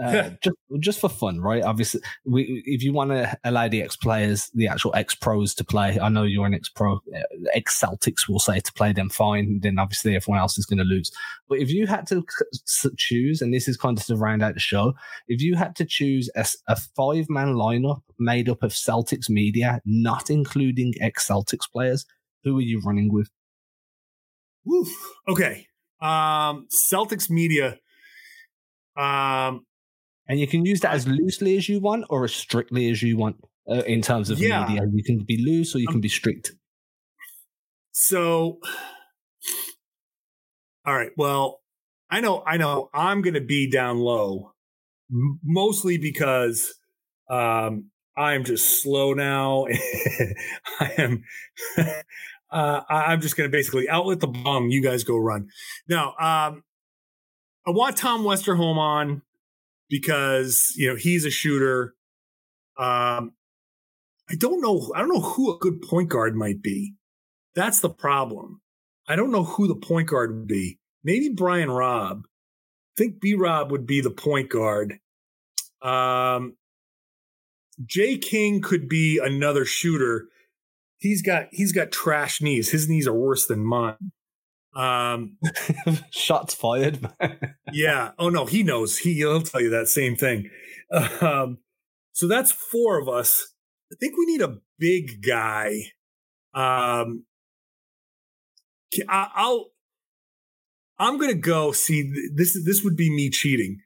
Uh, 0.02 0.30
just 0.42 0.56
just 0.78 1.00
for 1.00 1.08
fun, 1.08 1.40
right? 1.40 1.62
Obviously, 1.62 2.00
we, 2.24 2.62
if 2.66 2.82
you 2.82 2.92
want 2.92 3.10
to 3.10 3.36
allow 3.44 3.68
the 3.68 3.82
ex 3.82 3.96
players, 3.96 4.50
the 4.54 4.66
actual 4.66 4.94
ex 4.94 5.14
pros 5.14 5.54
to 5.54 5.64
play, 5.64 5.98
I 6.00 6.08
know 6.08 6.22
you're 6.22 6.46
an 6.46 6.54
ex 6.54 6.68
pro, 6.68 6.96
uh, 6.96 7.20
ex 7.54 7.78
Celtics 7.78 8.28
will 8.28 8.38
say 8.38 8.60
to 8.60 8.72
play 8.72 8.92
them 8.92 9.10
fine. 9.10 9.60
Then 9.62 9.78
obviously 9.78 10.16
everyone 10.16 10.40
else 10.40 10.58
is 10.58 10.66
going 10.66 10.78
to 10.78 10.84
lose. 10.84 11.10
But 11.48 11.58
if 11.58 11.70
you 11.70 11.86
had 11.86 12.06
to 12.08 12.24
choose, 12.96 13.42
and 13.42 13.52
this 13.52 13.68
is 13.68 13.76
kind 13.76 13.98
of 13.98 14.04
to 14.06 14.16
round 14.16 14.42
out 14.42 14.54
the 14.54 14.60
show, 14.60 14.94
if 15.28 15.40
you 15.42 15.56
had 15.56 15.76
to 15.76 15.84
choose 15.84 16.30
a, 16.34 16.46
a 16.68 16.76
five 16.96 17.28
man 17.28 17.54
lineup 17.54 18.02
made 18.18 18.48
up 18.48 18.62
of 18.62 18.72
Celtics 18.72 19.28
media, 19.28 19.80
not 19.84 20.30
including 20.30 20.94
ex 21.00 21.28
Celtics 21.28 21.70
players, 21.70 22.06
who 22.44 22.56
are 22.58 22.62
you 22.62 22.80
running 22.80 23.12
with? 23.12 23.30
Woof. 24.64 24.88
Okay. 25.28 25.66
Um, 26.00 26.68
Celtics 26.72 27.28
media. 27.28 27.78
Um, 28.96 29.66
and 30.30 30.38
you 30.38 30.46
can 30.46 30.64
use 30.64 30.78
that 30.80 30.94
as 30.94 31.08
loosely 31.08 31.56
as 31.56 31.68
you 31.68 31.80
want 31.80 32.04
or 32.08 32.22
as 32.22 32.32
strictly 32.32 32.88
as 32.88 33.02
you 33.02 33.18
want 33.18 33.34
uh, 33.68 33.82
in 33.84 34.00
terms 34.00 34.30
of 34.30 34.38
yeah. 34.38 34.64
media. 34.64 34.86
You 34.94 35.02
can 35.02 35.24
be 35.24 35.44
loose 35.44 35.74
or 35.74 35.80
you 35.80 35.88
um, 35.88 35.94
can 35.94 36.00
be 36.00 36.08
strict. 36.08 36.52
So, 37.90 38.60
all 40.86 40.94
right. 40.94 41.10
Well, 41.16 41.62
I 42.08 42.20
know, 42.20 42.44
I 42.46 42.58
know 42.58 42.90
I'm 42.94 43.22
going 43.22 43.34
to 43.34 43.40
be 43.40 43.68
down 43.68 43.98
low 43.98 44.52
mostly 45.42 45.98
because 45.98 46.74
um, 47.28 47.90
I'm 48.16 48.44
just 48.44 48.84
slow 48.84 49.14
now. 49.14 49.66
I 50.80 50.92
am. 50.96 51.24
uh, 52.52 52.82
I'm 52.88 53.20
just 53.20 53.36
going 53.36 53.50
to 53.50 53.52
basically 53.52 53.88
outlet 53.88 54.20
the 54.20 54.28
bomb. 54.28 54.68
You 54.68 54.80
guys 54.80 55.02
go 55.02 55.16
run. 55.16 55.48
Now, 55.88 56.10
um, 56.10 56.62
I 57.66 57.72
want 57.72 57.96
Tom 57.96 58.22
Westerholm 58.22 58.76
on 58.76 59.22
because 59.90 60.72
you 60.76 60.88
know 60.88 60.96
he's 60.96 61.26
a 61.26 61.30
shooter. 61.30 61.94
Um, 62.78 63.32
I 64.30 64.36
don't 64.38 64.62
know. 64.62 64.92
I 64.94 65.00
don't 65.00 65.12
know 65.12 65.20
who 65.20 65.52
a 65.52 65.58
good 65.58 65.82
point 65.82 66.08
guard 66.08 66.34
might 66.34 66.62
be. 66.62 66.94
That's 67.54 67.80
the 67.80 67.90
problem. 67.90 68.62
I 69.06 69.16
don't 69.16 69.32
know 69.32 69.44
who 69.44 69.66
the 69.66 69.74
point 69.74 70.08
guard 70.08 70.32
would 70.32 70.46
be. 70.46 70.78
Maybe 71.02 71.28
Brian 71.28 71.70
Robb. 71.70 72.22
I 72.24 72.94
think 72.96 73.20
B 73.20 73.34
Rob 73.34 73.72
would 73.72 73.86
be 73.86 74.00
the 74.00 74.10
point 74.10 74.48
guard. 74.48 74.98
Um, 75.82 76.56
Jay 77.84 78.18
King 78.18 78.60
could 78.60 78.88
be 78.88 79.20
another 79.22 79.64
shooter. 79.64 80.28
He's 80.98 81.22
got 81.22 81.48
he's 81.50 81.72
got 81.72 81.90
trash 81.90 82.40
knees. 82.40 82.70
His 82.70 82.88
knees 82.88 83.08
are 83.08 83.14
worse 83.14 83.46
than 83.46 83.64
mine. 83.64 84.12
Um, 84.74 85.38
shots 86.10 86.54
fired. 86.54 87.08
yeah. 87.72 88.12
Oh 88.18 88.28
no, 88.28 88.46
he 88.46 88.62
knows. 88.62 88.98
He 88.98 89.14
he'll 89.14 89.42
tell 89.42 89.60
you 89.60 89.70
that 89.70 89.88
same 89.88 90.16
thing. 90.16 90.50
Um, 91.20 91.58
so 92.12 92.28
that's 92.28 92.52
four 92.52 93.00
of 93.00 93.08
us. 93.08 93.54
I 93.92 93.96
think 93.98 94.14
we 94.16 94.26
need 94.26 94.42
a 94.42 94.58
big 94.78 95.24
guy. 95.26 95.92
Um, 96.54 97.24
I, 99.08 99.28
I'll. 99.34 99.66
I'm 100.98 101.18
gonna 101.18 101.34
go 101.34 101.72
see 101.72 102.12
this. 102.34 102.58
This 102.64 102.82
would 102.84 102.96
be 102.96 103.10
me 103.14 103.30
cheating 103.30 103.78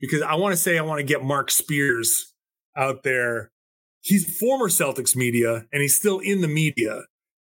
because 0.00 0.22
I 0.22 0.34
want 0.34 0.52
to 0.52 0.56
say 0.56 0.78
I 0.78 0.82
want 0.82 0.98
to 1.00 1.04
get 1.04 1.22
Mark 1.22 1.50
Spears 1.50 2.32
out 2.76 3.02
there. 3.02 3.50
He's 4.00 4.38
former 4.38 4.68
Celtics 4.68 5.16
media 5.16 5.66
and 5.72 5.82
he's 5.82 5.96
still 5.96 6.20
in 6.20 6.40
the 6.40 6.48
media. 6.48 7.02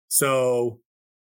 So 0.09 0.81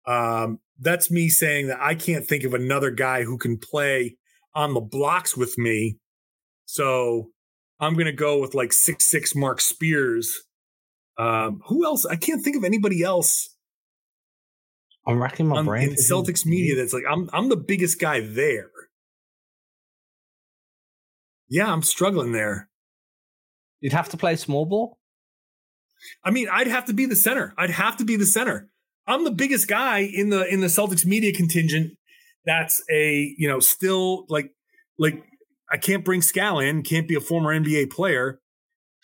um, 0.07 0.59
that's 0.79 1.11
me 1.11 1.29
saying 1.29 1.67
that 1.67 1.79
I 1.79 1.95
can't 1.95 2.25
think 2.25 2.43
of 2.43 2.53
another 2.53 2.91
guy 2.91 3.23
who 3.23 3.37
can 3.37 3.57
play 3.57 4.17
on 4.55 4.73
the 4.73 4.81
blocks 4.81 5.35
with 5.35 5.57
me. 5.57 5.97
So 6.65 7.29
I'm 7.79 7.93
going 7.93 8.05
to 8.05 8.11
go 8.11 8.39
with 8.39 8.53
like 8.53 8.73
six 8.73 9.09
six 9.09 9.35
Mark 9.35 9.61
Spears. 9.61 10.43
Um, 11.17 11.61
who 11.67 11.85
else? 11.85 12.05
I 12.05 12.15
can't 12.15 12.43
think 12.43 12.55
of 12.55 12.63
anybody 12.63 13.03
else. 13.03 13.55
I'm 15.05 15.21
racking 15.21 15.47
my 15.47 15.63
brain. 15.63 15.89
In 15.89 15.95
Celtics 15.95 16.45
media, 16.45 16.75
that's 16.75 16.93
like 16.93 17.03
I'm 17.09 17.29
I'm 17.33 17.49
the 17.49 17.57
biggest 17.57 17.99
guy 17.99 18.21
there. 18.21 18.69
Yeah, 21.49 21.71
I'm 21.71 21.81
struggling 21.81 22.31
there. 22.31 22.69
You'd 23.81 23.93
have 23.93 24.09
to 24.09 24.17
play 24.17 24.35
small 24.35 24.65
ball. 24.65 24.99
I 26.23 26.31
mean, 26.31 26.47
I'd 26.49 26.67
have 26.67 26.85
to 26.85 26.93
be 26.93 27.05
the 27.05 27.15
center. 27.15 27.53
I'd 27.57 27.71
have 27.71 27.97
to 27.97 28.05
be 28.05 28.15
the 28.15 28.25
center. 28.25 28.69
I'm 29.09 29.23
the 29.23 29.31
biggest 29.31 29.67
guy 29.67 29.99
in 29.99 30.29
the 30.29 30.45
in 30.47 30.61
the 30.61 30.67
Celtics 30.67 31.05
media 31.05 31.33
contingent. 31.33 31.93
That's 32.45 32.81
a 32.89 33.33
you 33.37 33.49
know 33.49 33.59
still 33.59 34.25
like 34.29 34.51
like 34.97 35.23
I 35.71 35.77
can't 35.77 36.05
bring 36.05 36.21
Scal 36.21 36.65
in. 36.65 36.83
Can't 36.83 37.07
be 37.07 37.15
a 37.15 37.19
former 37.19 37.57
NBA 37.57 37.91
player. 37.91 38.39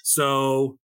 So, 0.04 0.78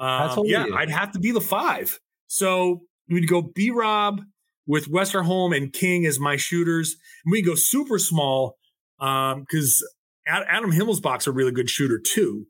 um, 0.00 0.42
yeah, 0.44 0.66
I'd 0.74 0.90
have 0.90 1.12
to 1.12 1.18
be 1.18 1.30
the 1.30 1.40
five. 1.40 1.98
So 2.26 2.82
we'd 3.08 3.28
go 3.28 3.42
B 3.42 3.70
Rob 3.70 4.20
with 4.66 4.90
Westerholm 4.90 5.56
and 5.56 5.72
King 5.72 6.06
as 6.06 6.18
my 6.18 6.36
shooters. 6.36 6.96
And 7.24 7.32
we 7.32 7.42
go 7.42 7.54
super 7.54 7.98
small 7.98 8.56
because 8.98 9.86
um, 10.28 10.44
Adam 10.48 10.72
Himmelsbach's 10.72 11.26
a 11.26 11.32
really 11.32 11.52
good 11.52 11.70
shooter 11.70 12.00
too. 12.04 12.46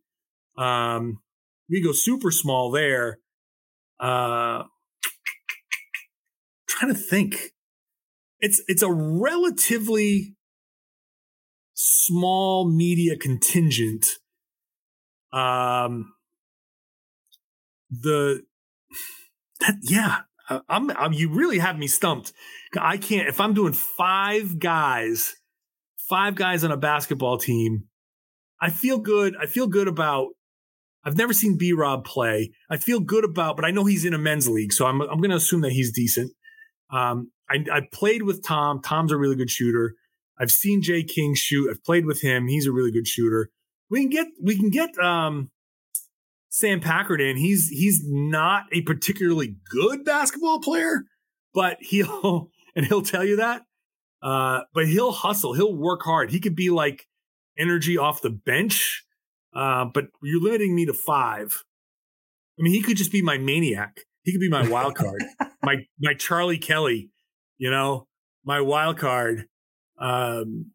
Um, 0.56 1.20
we 1.68 1.82
go 1.82 1.92
super 1.92 2.30
small 2.30 2.70
there. 2.70 3.18
Uh, 4.00 4.64
trying 6.76 6.94
to 6.94 6.98
think. 6.98 7.52
It's 8.40 8.62
it's 8.68 8.82
a 8.82 8.92
relatively 8.92 10.36
small 11.74 12.70
media 12.70 13.16
contingent. 13.16 14.06
Um, 15.32 16.12
the 17.90 18.42
that 19.60 19.76
yeah, 19.82 20.20
I'm, 20.68 20.90
I'm 20.90 21.12
you 21.12 21.30
really 21.30 21.58
have 21.58 21.78
me 21.78 21.86
stumped. 21.86 22.32
I 22.78 22.98
can't 22.98 23.28
if 23.28 23.40
I'm 23.40 23.54
doing 23.54 23.72
five 23.72 24.58
guys, 24.58 25.34
five 25.96 26.34
guys 26.34 26.62
on 26.62 26.72
a 26.72 26.76
basketball 26.76 27.38
team. 27.38 27.84
I 28.60 28.70
feel 28.70 28.98
good. 28.98 29.34
I 29.40 29.46
feel 29.46 29.66
good 29.66 29.88
about 29.88 30.28
I've 31.04 31.16
never 31.16 31.32
seen 31.32 31.56
B 31.56 31.72
Rob 31.72 32.04
play. 32.04 32.50
I 32.68 32.78
feel 32.78 32.98
good 32.98 33.24
about, 33.24 33.54
but 33.54 33.64
I 33.64 33.70
know 33.70 33.84
he's 33.84 34.04
in 34.04 34.12
a 34.12 34.18
men's 34.18 34.48
league, 34.48 34.72
so 34.72 34.86
I'm 34.86 35.00
I'm 35.00 35.18
going 35.18 35.30
to 35.30 35.36
assume 35.36 35.60
that 35.60 35.72
he's 35.72 35.92
decent. 35.92 36.32
Um, 36.90 37.30
I, 37.50 37.64
I 37.72 37.80
played 37.92 38.22
with 38.22 38.44
Tom. 38.44 38.80
Tom's 38.82 39.12
a 39.12 39.16
really 39.16 39.36
good 39.36 39.50
shooter. 39.50 39.94
I've 40.38 40.50
seen 40.50 40.82
Jay 40.82 41.02
King 41.02 41.34
shoot. 41.34 41.70
I've 41.70 41.82
played 41.84 42.06
with 42.06 42.20
him. 42.20 42.46
He's 42.46 42.66
a 42.66 42.72
really 42.72 42.92
good 42.92 43.08
shooter. 43.08 43.50
We 43.90 44.00
can 44.00 44.10
get 44.10 44.26
we 44.42 44.56
can 44.56 44.70
get 44.70 44.98
um, 44.98 45.50
Sam 46.48 46.80
Packard 46.80 47.20
in. 47.20 47.36
He's 47.36 47.68
he's 47.68 48.02
not 48.04 48.64
a 48.72 48.82
particularly 48.82 49.56
good 49.70 50.04
basketball 50.04 50.60
player, 50.60 51.04
but 51.54 51.78
he'll 51.80 52.50
and 52.76 52.86
he'll 52.86 53.02
tell 53.02 53.24
you 53.24 53.36
that. 53.36 53.62
Uh, 54.22 54.60
but 54.74 54.88
he'll 54.88 55.12
hustle. 55.12 55.54
He'll 55.54 55.76
work 55.76 56.02
hard. 56.02 56.30
He 56.30 56.40
could 56.40 56.56
be 56.56 56.70
like 56.70 57.06
energy 57.58 57.96
off 57.96 58.22
the 58.22 58.30
bench 58.30 59.06
uh, 59.56 59.86
but 59.86 60.08
you're 60.22 60.42
limiting 60.42 60.74
me 60.74 60.84
to 60.84 60.92
five. 60.92 61.64
I 62.58 62.62
mean, 62.62 62.74
he 62.74 62.82
could 62.82 62.98
just 62.98 63.10
be 63.10 63.22
my 63.22 63.38
maniac. 63.38 64.00
He 64.26 64.32
could 64.32 64.40
be 64.40 64.50
my 64.50 64.68
wild 64.68 64.94
card, 64.96 65.24
my 65.62 65.86
my 65.98 66.12
Charlie 66.12 66.58
Kelly. 66.58 67.10
You 67.58 67.70
know, 67.70 68.08
my 68.44 68.60
wild 68.60 68.98
card. 68.98 69.46
Um, 69.98 70.72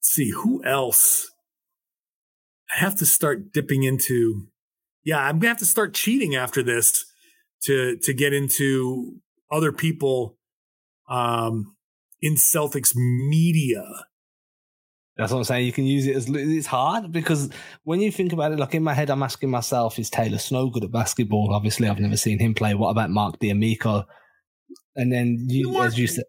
see 0.00 0.30
who 0.30 0.62
else. 0.64 1.32
I 2.72 2.78
have 2.78 2.96
to 2.98 3.06
start 3.06 3.50
dipping 3.52 3.82
into. 3.82 4.46
Yeah, 5.04 5.18
I'm 5.18 5.38
gonna 5.38 5.48
have 5.48 5.58
to 5.58 5.64
start 5.64 5.94
cheating 5.94 6.36
after 6.36 6.62
this 6.62 7.06
to 7.64 7.96
to 8.02 8.12
get 8.12 8.34
into 8.34 9.20
other 9.50 9.72
people 9.72 10.36
um, 11.08 11.76
in 12.20 12.34
Celtics 12.34 12.94
media 12.94 13.84
that's 15.18 15.32
what 15.32 15.38
I'm 15.38 15.44
saying. 15.44 15.66
You 15.66 15.72
can 15.72 15.84
use 15.84 16.06
it 16.06 16.14
as 16.14 16.28
it's 16.28 16.68
hard 16.68 17.10
because 17.10 17.50
when 17.82 18.00
you 18.00 18.12
think 18.12 18.32
about 18.32 18.52
it, 18.52 18.58
like 18.60 18.74
in 18.76 18.84
my 18.84 18.94
head, 18.94 19.10
I'm 19.10 19.24
asking 19.24 19.50
myself, 19.50 19.98
is 19.98 20.10
Taylor 20.10 20.38
Snow 20.38 20.70
good 20.70 20.84
at 20.84 20.92
basketball? 20.92 21.52
Obviously, 21.52 21.88
I've 21.88 21.98
never 21.98 22.16
seen 22.16 22.38
him 22.38 22.54
play. 22.54 22.72
What 22.74 22.90
about 22.90 23.10
Mark 23.10 23.40
D'Amico? 23.40 24.06
And 24.94 25.12
then 25.12 25.38
you, 25.48 25.72
Mark, 25.72 25.88
as 25.88 25.98
you 25.98 26.06
said, 26.06 26.24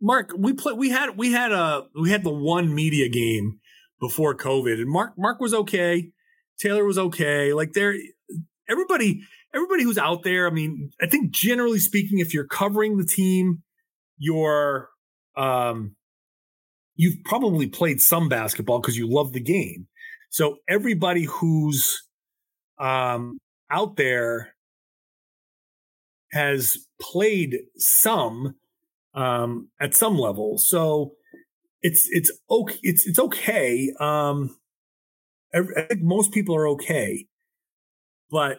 Mark, 0.00 0.30
we 0.38 0.52
play. 0.52 0.74
We 0.74 0.90
had 0.90 1.18
we 1.18 1.32
had 1.32 1.50
a 1.50 1.86
we 2.00 2.10
had 2.10 2.22
the 2.22 2.30
one 2.30 2.72
media 2.72 3.08
game 3.08 3.58
before 4.00 4.36
COVID, 4.36 4.74
and 4.74 4.88
Mark 4.88 5.14
Mark 5.18 5.40
was 5.40 5.52
okay. 5.52 6.12
Taylor 6.60 6.84
was 6.84 6.98
okay. 6.98 7.52
Like 7.52 7.72
there, 7.72 7.96
everybody 8.68 9.22
everybody 9.52 9.82
who's 9.82 9.98
out 9.98 10.22
there. 10.22 10.46
I 10.46 10.50
mean, 10.50 10.90
I 11.02 11.06
think 11.06 11.32
generally 11.32 11.80
speaking, 11.80 12.20
if 12.20 12.32
you're 12.32 12.46
covering 12.46 12.96
the 12.96 13.04
team, 13.04 13.64
you're 14.18 14.88
um 15.36 15.96
you've 16.98 17.24
probably 17.24 17.66
played 17.66 18.02
some 18.02 18.28
basketball 18.28 18.80
because 18.80 18.98
you 18.98 19.08
love 19.08 19.32
the 19.32 19.40
game. 19.40 19.86
So 20.28 20.56
everybody 20.68 21.24
who's 21.24 22.02
um, 22.78 23.38
out 23.70 23.96
there 23.96 24.54
has 26.32 26.76
played 27.00 27.56
some 27.76 28.56
um, 29.14 29.70
at 29.80 29.94
some 29.94 30.18
level. 30.18 30.58
So 30.58 31.12
it's 31.80 32.06
it's 32.10 32.30
okay. 32.50 32.78
It's 32.82 33.06
it's 33.06 33.18
okay. 33.18 33.90
Um, 33.98 34.56
I, 35.54 35.60
I 35.76 35.82
think 35.82 36.02
most 36.02 36.32
people 36.32 36.54
are 36.56 36.68
okay, 36.68 37.26
but 38.30 38.58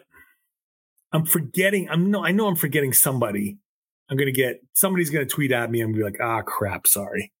I'm 1.12 1.26
forgetting. 1.26 1.88
I'm 1.90 2.10
no. 2.10 2.24
I 2.24 2.32
know 2.32 2.48
I'm 2.48 2.56
forgetting 2.56 2.94
somebody. 2.94 3.58
I'm 4.10 4.16
gonna 4.16 4.32
get 4.32 4.60
somebody's 4.74 5.10
gonna 5.10 5.26
tweet 5.26 5.52
at 5.52 5.70
me. 5.70 5.82
I'm 5.82 5.92
gonna 5.92 5.98
be 5.98 6.04
like, 6.04 6.20
ah, 6.20 6.42
crap. 6.42 6.86
Sorry. 6.86 7.32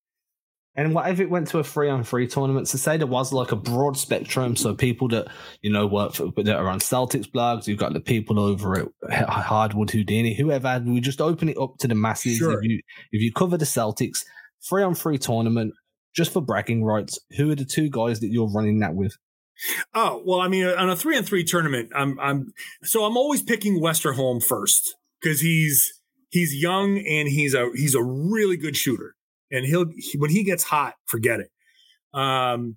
And 0.76 0.94
what 0.94 1.10
if 1.10 1.18
it 1.18 1.28
went 1.28 1.48
to 1.48 1.58
a 1.58 1.64
free 1.64 1.88
on 1.88 2.04
free 2.04 2.28
tournament? 2.28 2.68
To 2.68 2.78
say 2.78 2.96
there 2.96 3.06
was 3.06 3.32
like 3.32 3.50
a 3.50 3.56
broad 3.56 3.96
spectrum, 3.96 4.54
so 4.54 4.74
people 4.74 5.08
that 5.08 5.26
you 5.62 5.70
know 5.70 5.86
work 5.86 6.14
for 6.14 6.30
that 6.36 6.56
are 6.56 6.68
on 6.68 6.78
Celtics 6.78 7.26
blogs, 7.26 7.66
you've 7.66 7.78
got 7.78 7.92
the 7.92 8.00
people 8.00 8.38
over 8.38 8.88
at 9.10 9.28
Hardwood 9.28 9.90
Houdini, 9.90 10.34
whoever. 10.34 10.80
We 10.84 11.00
just 11.00 11.20
open 11.20 11.48
it 11.48 11.58
up 11.58 11.78
to 11.78 11.88
the 11.88 11.96
masses. 11.96 12.38
Sure. 12.38 12.62
If 12.62 12.64
you 12.64 12.80
if 13.10 13.20
you 13.20 13.32
cover 13.32 13.56
the 13.56 13.64
Celtics, 13.64 14.24
free 14.60 14.84
on 14.84 14.94
free 14.94 15.18
tournament, 15.18 15.74
just 16.14 16.32
for 16.32 16.40
bragging 16.40 16.84
rights. 16.84 17.18
Who 17.36 17.50
are 17.50 17.56
the 17.56 17.64
two 17.64 17.90
guys 17.90 18.20
that 18.20 18.28
you're 18.28 18.50
running 18.50 18.78
that 18.78 18.94
with? 18.94 19.16
Oh 19.92 20.22
well, 20.24 20.40
I 20.40 20.46
mean, 20.46 20.66
on 20.66 20.88
a 20.88 20.94
three 20.94 21.18
on 21.18 21.24
three 21.24 21.42
tournament, 21.42 21.90
I'm 21.96 22.18
I'm 22.20 22.52
so 22.84 23.04
I'm 23.04 23.16
always 23.16 23.42
picking 23.42 23.80
Westerholm 23.80 24.42
first 24.42 24.94
because 25.20 25.40
he's 25.40 26.00
he's 26.28 26.54
young 26.54 26.98
and 26.98 27.28
he's 27.28 27.54
a 27.54 27.70
he's 27.74 27.96
a 27.96 28.02
really 28.02 28.56
good 28.56 28.76
shooter 28.76 29.16
and 29.50 29.66
he'll 29.66 29.86
he, 29.96 30.18
when 30.18 30.30
he 30.30 30.44
gets 30.44 30.64
hot, 30.64 30.94
forget 31.06 31.40
it. 31.40 31.50
Um, 32.12 32.76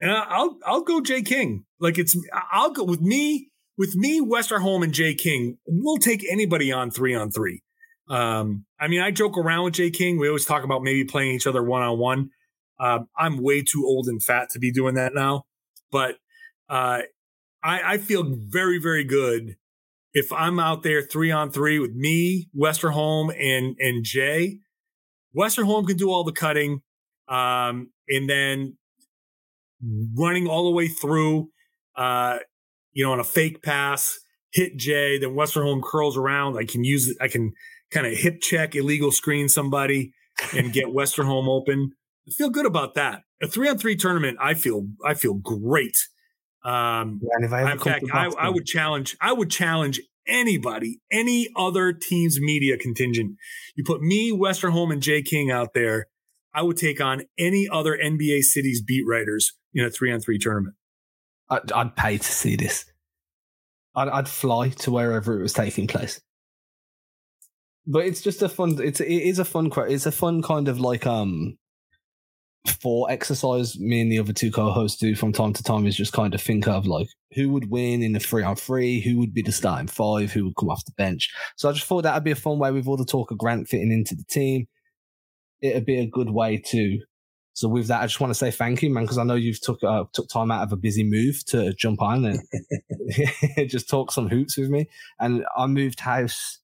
and 0.00 0.10
I'll 0.10 0.58
I'll 0.64 0.82
go 0.82 1.00
Jay 1.00 1.22
King. 1.22 1.64
Like 1.80 1.98
it's 1.98 2.16
I'll 2.52 2.70
go 2.70 2.84
with 2.84 3.00
me 3.00 3.50
with 3.78 3.94
me 3.94 4.20
Westerholm 4.20 4.84
and 4.84 4.92
Jay 4.92 5.14
King. 5.14 5.58
We'll 5.66 5.98
take 5.98 6.24
anybody 6.30 6.72
on 6.72 6.90
three 6.90 7.14
on 7.14 7.30
three. 7.30 7.62
Um, 8.08 8.66
I 8.78 8.88
mean, 8.88 9.00
I 9.00 9.10
joke 9.10 9.36
around 9.36 9.64
with 9.64 9.74
Jay 9.74 9.90
King. 9.90 10.18
We 10.18 10.28
always 10.28 10.44
talk 10.44 10.64
about 10.64 10.82
maybe 10.82 11.04
playing 11.04 11.32
each 11.32 11.46
other 11.46 11.62
one 11.62 11.82
on 11.82 11.98
one. 11.98 12.30
I'm 12.78 13.42
way 13.42 13.62
too 13.62 13.84
old 13.84 14.06
and 14.06 14.22
fat 14.22 14.50
to 14.50 14.58
be 14.58 14.70
doing 14.70 14.94
that 14.94 15.14
now, 15.14 15.44
but 15.90 16.16
uh, 16.68 17.02
I, 17.62 17.94
I 17.94 17.98
feel 17.98 18.36
very 18.36 18.78
very 18.78 19.04
good 19.04 19.56
if 20.12 20.32
I'm 20.32 20.58
out 20.58 20.82
there 20.82 21.02
three 21.02 21.30
on 21.30 21.50
three 21.50 21.78
with 21.78 21.94
me, 21.94 22.48
Westerholm, 22.56 23.34
and 23.38 23.76
and 23.78 24.04
Jay 24.04 24.60
Westerholm 25.36 25.86
can 25.86 25.96
do 25.96 26.10
all 26.10 26.24
the 26.24 26.32
cutting, 26.32 26.82
um, 27.28 27.90
and 28.08 28.28
then 28.28 28.76
running 30.14 30.46
all 30.46 30.64
the 30.64 30.70
way 30.70 30.88
through, 30.88 31.50
uh, 31.96 32.38
you 32.92 33.04
know, 33.04 33.12
on 33.12 33.20
a 33.20 33.24
fake 33.24 33.62
pass, 33.62 34.18
hit 34.52 34.76
Jay, 34.76 35.18
then 35.18 35.30
Westerholm 35.30 35.82
curls 35.82 36.16
around. 36.16 36.56
I 36.56 36.64
can 36.64 36.84
use 36.84 37.08
it. 37.08 37.16
I 37.20 37.28
can 37.28 37.52
kind 37.90 38.06
of 38.06 38.14
hip 38.14 38.40
check, 38.40 38.74
illegal 38.74 39.12
screen 39.12 39.48
somebody, 39.48 40.12
and 40.54 40.72
get 40.72 40.86
Westerholm 40.94 41.48
open. 41.48 41.92
I 42.26 42.32
feel 42.32 42.50
good 42.50 42.66
about 42.66 42.94
that. 42.94 43.22
A 43.42 43.46
three 43.46 43.68
on 43.68 43.78
three 43.78 43.96
tournament, 43.96 44.38
I 44.40 44.54
feel 44.54 44.88
I 45.04 45.14
feel 45.14 45.34
great. 45.34 45.98
Um, 46.64 47.20
yeah, 47.22 47.36
and 47.36 47.44
if 47.44 47.52
I 47.52 47.70
in 47.70 47.78
fact, 47.78 48.04
I, 48.12 48.30
I 48.38 48.48
would 48.48 48.66
challenge. 48.66 49.16
I 49.20 49.32
would 49.32 49.50
challenge 49.50 50.00
anybody, 50.26 51.00
any 51.10 51.48
other 51.56 51.92
team's 51.92 52.40
media 52.40 52.76
contingent. 52.76 53.36
You 53.74 53.84
put 53.84 54.00
me, 54.00 54.32
Westerholm, 54.32 54.92
and 54.92 55.02
Jay 55.02 55.22
King 55.22 55.50
out 55.50 55.74
there, 55.74 56.06
I 56.54 56.62
would 56.62 56.76
take 56.76 57.00
on 57.00 57.24
any 57.38 57.68
other 57.70 57.98
NBA 58.02 58.42
cities 58.42 58.82
beat 58.82 59.04
writers 59.06 59.52
in 59.74 59.84
a 59.84 59.90
three 59.90 60.12
on 60.12 60.20
three 60.20 60.38
tournament. 60.38 60.74
I'd, 61.50 61.70
I'd, 61.72 61.96
pay 61.96 62.18
to 62.18 62.24
see 62.24 62.56
this. 62.56 62.86
I'd, 63.94 64.08
I'd, 64.08 64.28
fly 64.28 64.70
to 64.70 64.90
wherever 64.90 65.38
it 65.38 65.42
was 65.42 65.52
taking 65.52 65.86
place. 65.86 66.20
But 67.86 68.06
it's 68.06 68.20
just 68.20 68.42
a 68.42 68.48
fun. 68.48 68.78
It's 68.82 69.00
it 69.00 69.06
is 69.06 69.38
a 69.38 69.44
fun. 69.44 69.70
It's 69.88 70.06
a 70.06 70.12
fun 70.12 70.42
kind 70.42 70.66
of 70.66 70.80
like 70.80 71.06
um 71.06 71.56
for 72.68 73.10
exercise 73.10 73.78
me 73.78 74.00
and 74.00 74.10
the 74.10 74.18
other 74.18 74.32
two 74.32 74.50
co-hosts 74.50 74.98
do 74.98 75.14
from 75.14 75.32
time 75.32 75.52
to 75.52 75.62
time 75.62 75.86
is 75.86 75.96
just 75.96 76.12
kind 76.12 76.34
of 76.34 76.40
think 76.40 76.66
of 76.68 76.86
like 76.86 77.08
who 77.34 77.50
would 77.50 77.70
win 77.70 78.02
in 78.02 78.12
the 78.12 78.20
three 78.20 78.42
on 78.42 78.56
three, 78.56 79.00
who 79.00 79.18
would 79.18 79.34
be 79.34 79.42
the 79.42 79.52
starting 79.52 79.88
five, 79.88 80.32
who 80.32 80.44
would 80.44 80.56
come 80.56 80.70
off 80.70 80.84
the 80.84 80.92
bench. 80.92 81.30
So 81.56 81.68
I 81.68 81.72
just 81.72 81.86
thought 81.86 82.02
that'd 82.02 82.24
be 82.24 82.30
a 82.30 82.36
fun 82.36 82.58
way 82.58 82.70
with 82.72 82.86
all 82.86 82.96
the 82.96 83.04
talk 83.04 83.30
of 83.30 83.38
Grant 83.38 83.68
fitting 83.68 83.92
into 83.92 84.14
the 84.14 84.24
team. 84.24 84.68
It'd 85.60 85.86
be 85.86 85.98
a 85.98 86.06
good 86.06 86.30
way 86.30 86.58
to. 86.68 87.00
So 87.54 87.68
with 87.68 87.88
that, 87.88 88.02
I 88.02 88.06
just 88.06 88.20
want 88.20 88.30
to 88.30 88.38
say 88.38 88.50
thank 88.50 88.82
you, 88.82 88.90
man, 88.90 89.04
because 89.04 89.18
I 89.18 89.24
know 89.24 89.34
you've 89.34 89.60
took 89.60 89.82
uh, 89.82 90.04
took 90.12 90.28
time 90.28 90.50
out 90.50 90.62
of 90.62 90.72
a 90.72 90.76
busy 90.76 91.04
move 91.04 91.44
to 91.46 91.72
jump 91.74 92.02
on 92.02 92.24
and 92.26 93.68
just 93.70 93.88
talk 93.88 94.12
some 94.12 94.28
hoops 94.28 94.58
with 94.58 94.68
me. 94.68 94.88
And 95.18 95.44
I 95.56 95.66
moved 95.66 96.00
house. 96.00 96.58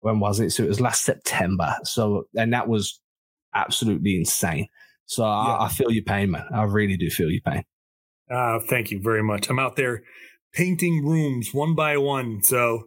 When 0.00 0.20
was 0.20 0.38
it? 0.38 0.50
So 0.50 0.64
it 0.64 0.68
was 0.68 0.80
last 0.80 1.04
September. 1.04 1.76
So 1.84 2.26
and 2.36 2.52
that 2.52 2.68
was 2.68 3.00
absolutely 3.54 4.16
insane. 4.16 4.68
So 5.06 5.22
yeah. 5.22 5.28
I, 5.28 5.66
I, 5.66 5.68
feel 5.68 5.90
your 5.90 6.04
pain, 6.04 6.30
man. 6.30 6.46
I 6.52 6.62
really 6.62 6.96
do 6.96 7.10
feel 7.10 7.30
your 7.30 7.42
pain. 7.42 7.64
Uh, 8.30 8.58
thank 8.58 8.90
you 8.90 9.00
very 9.02 9.22
much. 9.22 9.50
I'm 9.50 9.58
out 9.58 9.76
there 9.76 10.02
painting 10.52 11.04
rooms 11.04 11.52
one 11.52 11.74
by 11.74 11.96
one. 11.96 12.42
So 12.42 12.84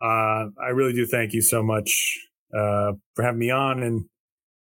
uh, 0.00 0.46
I 0.60 0.68
really 0.72 0.92
do 0.92 1.06
thank 1.06 1.32
you 1.32 1.42
so 1.42 1.62
much 1.62 2.18
uh, 2.56 2.92
for 3.14 3.22
having 3.22 3.40
me 3.40 3.50
on 3.50 3.82
and 3.82 4.06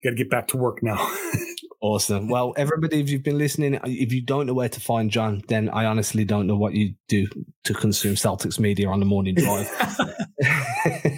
got 0.03 0.11
to 0.11 0.15
get 0.15 0.29
back 0.29 0.47
to 0.49 0.57
work 0.57 0.83
now. 0.83 1.11
awesome. 1.81 2.29
Well, 2.29 2.53
everybody, 2.57 2.99
if 3.01 3.09
you've 3.09 3.23
been 3.23 3.37
listening, 3.37 3.79
if 3.83 4.13
you 4.13 4.21
don't 4.21 4.45
know 4.45 4.53
where 4.53 4.69
to 4.69 4.79
find 4.79 5.09
John, 5.09 5.41
then 5.47 5.69
I 5.69 5.85
honestly 5.85 6.23
don't 6.23 6.47
know 6.47 6.55
what 6.55 6.73
you 6.73 6.93
do 7.07 7.27
to 7.63 7.73
consume 7.73 8.15
Celtics 8.15 8.59
media 8.59 8.89
on 8.89 8.99
the 8.99 9.05
morning 9.05 9.35
drive. 9.35 9.69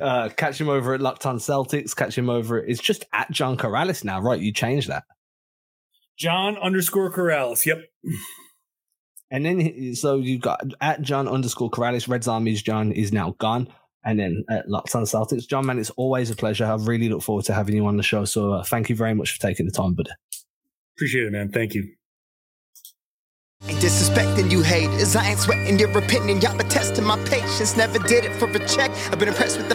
uh, 0.00 0.28
catch 0.30 0.60
him 0.60 0.68
over 0.68 0.94
at 0.94 1.00
Locked 1.00 1.26
On 1.26 1.38
Celtics. 1.38 1.94
Catch 1.94 2.16
him 2.16 2.30
over. 2.30 2.58
It's 2.58 2.80
just 2.80 3.04
at 3.12 3.30
John 3.30 3.56
Karalis 3.56 4.04
now, 4.04 4.20
right? 4.20 4.40
You 4.40 4.52
changed 4.52 4.88
that. 4.88 5.04
John 6.18 6.56
underscore 6.58 7.12
Karalis. 7.12 7.64
Yep. 7.64 7.84
And 9.30 9.44
then, 9.44 9.94
so 9.94 10.16
you've 10.16 10.40
got 10.40 10.64
at 10.80 11.02
John 11.02 11.28
underscore 11.28 11.70
Karalis. 11.70 12.08
Reds 12.08 12.28
Army's 12.28 12.62
John 12.62 12.92
is 12.92 13.12
now 13.12 13.34
gone. 13.38 13.68
And 14.04 14.18
then 14.18 14.44
at 14.48 14.68
Locked 14.68 14.94
on 14.94 15.02
Celtics. 15.02 15.46
John, 15.46 15.66
man, 15.66 15.78
it's 15.78 15.90
always 15.90 16.30
a 16.30 16.36
pleasure. 16.36 16.64
I 16.64 16.74
really 16.76 17.08
look 17.08 17.22
forward 17.22 17.44
to 17.46 17.54
having 17.54 17.76
you 17.76 17.86
on 17.86 17.96
the 17.96 18.02
show. 18.02 18.24
So 18.24 18.52
uh, 18.52 18.64
thank 18.64 18.88
you 18.88 18.96
very 18.96 19.14
much 19.14 19.32
for 19.32 19.40
taking 19.40 19.66
the 19.66 19.72
time, 19.72 19.94
buddy. 19.94 20.10
Appreciate 20.96 21.26
it, 21.26 21.32
man. 21.32 21.50
Thank 21.50 21.74
you. 21.74 21.92
Ain't 23.66 23.80
disrespecting 23.80 24.52
you 24.52 24.62
haters. 24.62 25.16
I 25.16 25.30
ain't 25.30 25.40
sweating 25.40 25.80
your 25.80 25.90
opinion. 25.98 26.40
Y'all 26.40 26.56
been 26.56 26.68
testing 26.68 27.04
my 27.04 27.18
patience. 27.24 27.76
Never 27.76 27.98
did 27.98 28.24
it 28.24 28.32
for 28.36 28.48
a 28.48 28.68
check. 28.68 28.90
I've 29.10 29.18
been 29.18 29.28
impressed 29.28 29.58
with 29.58 29.68
the 29.68 29.74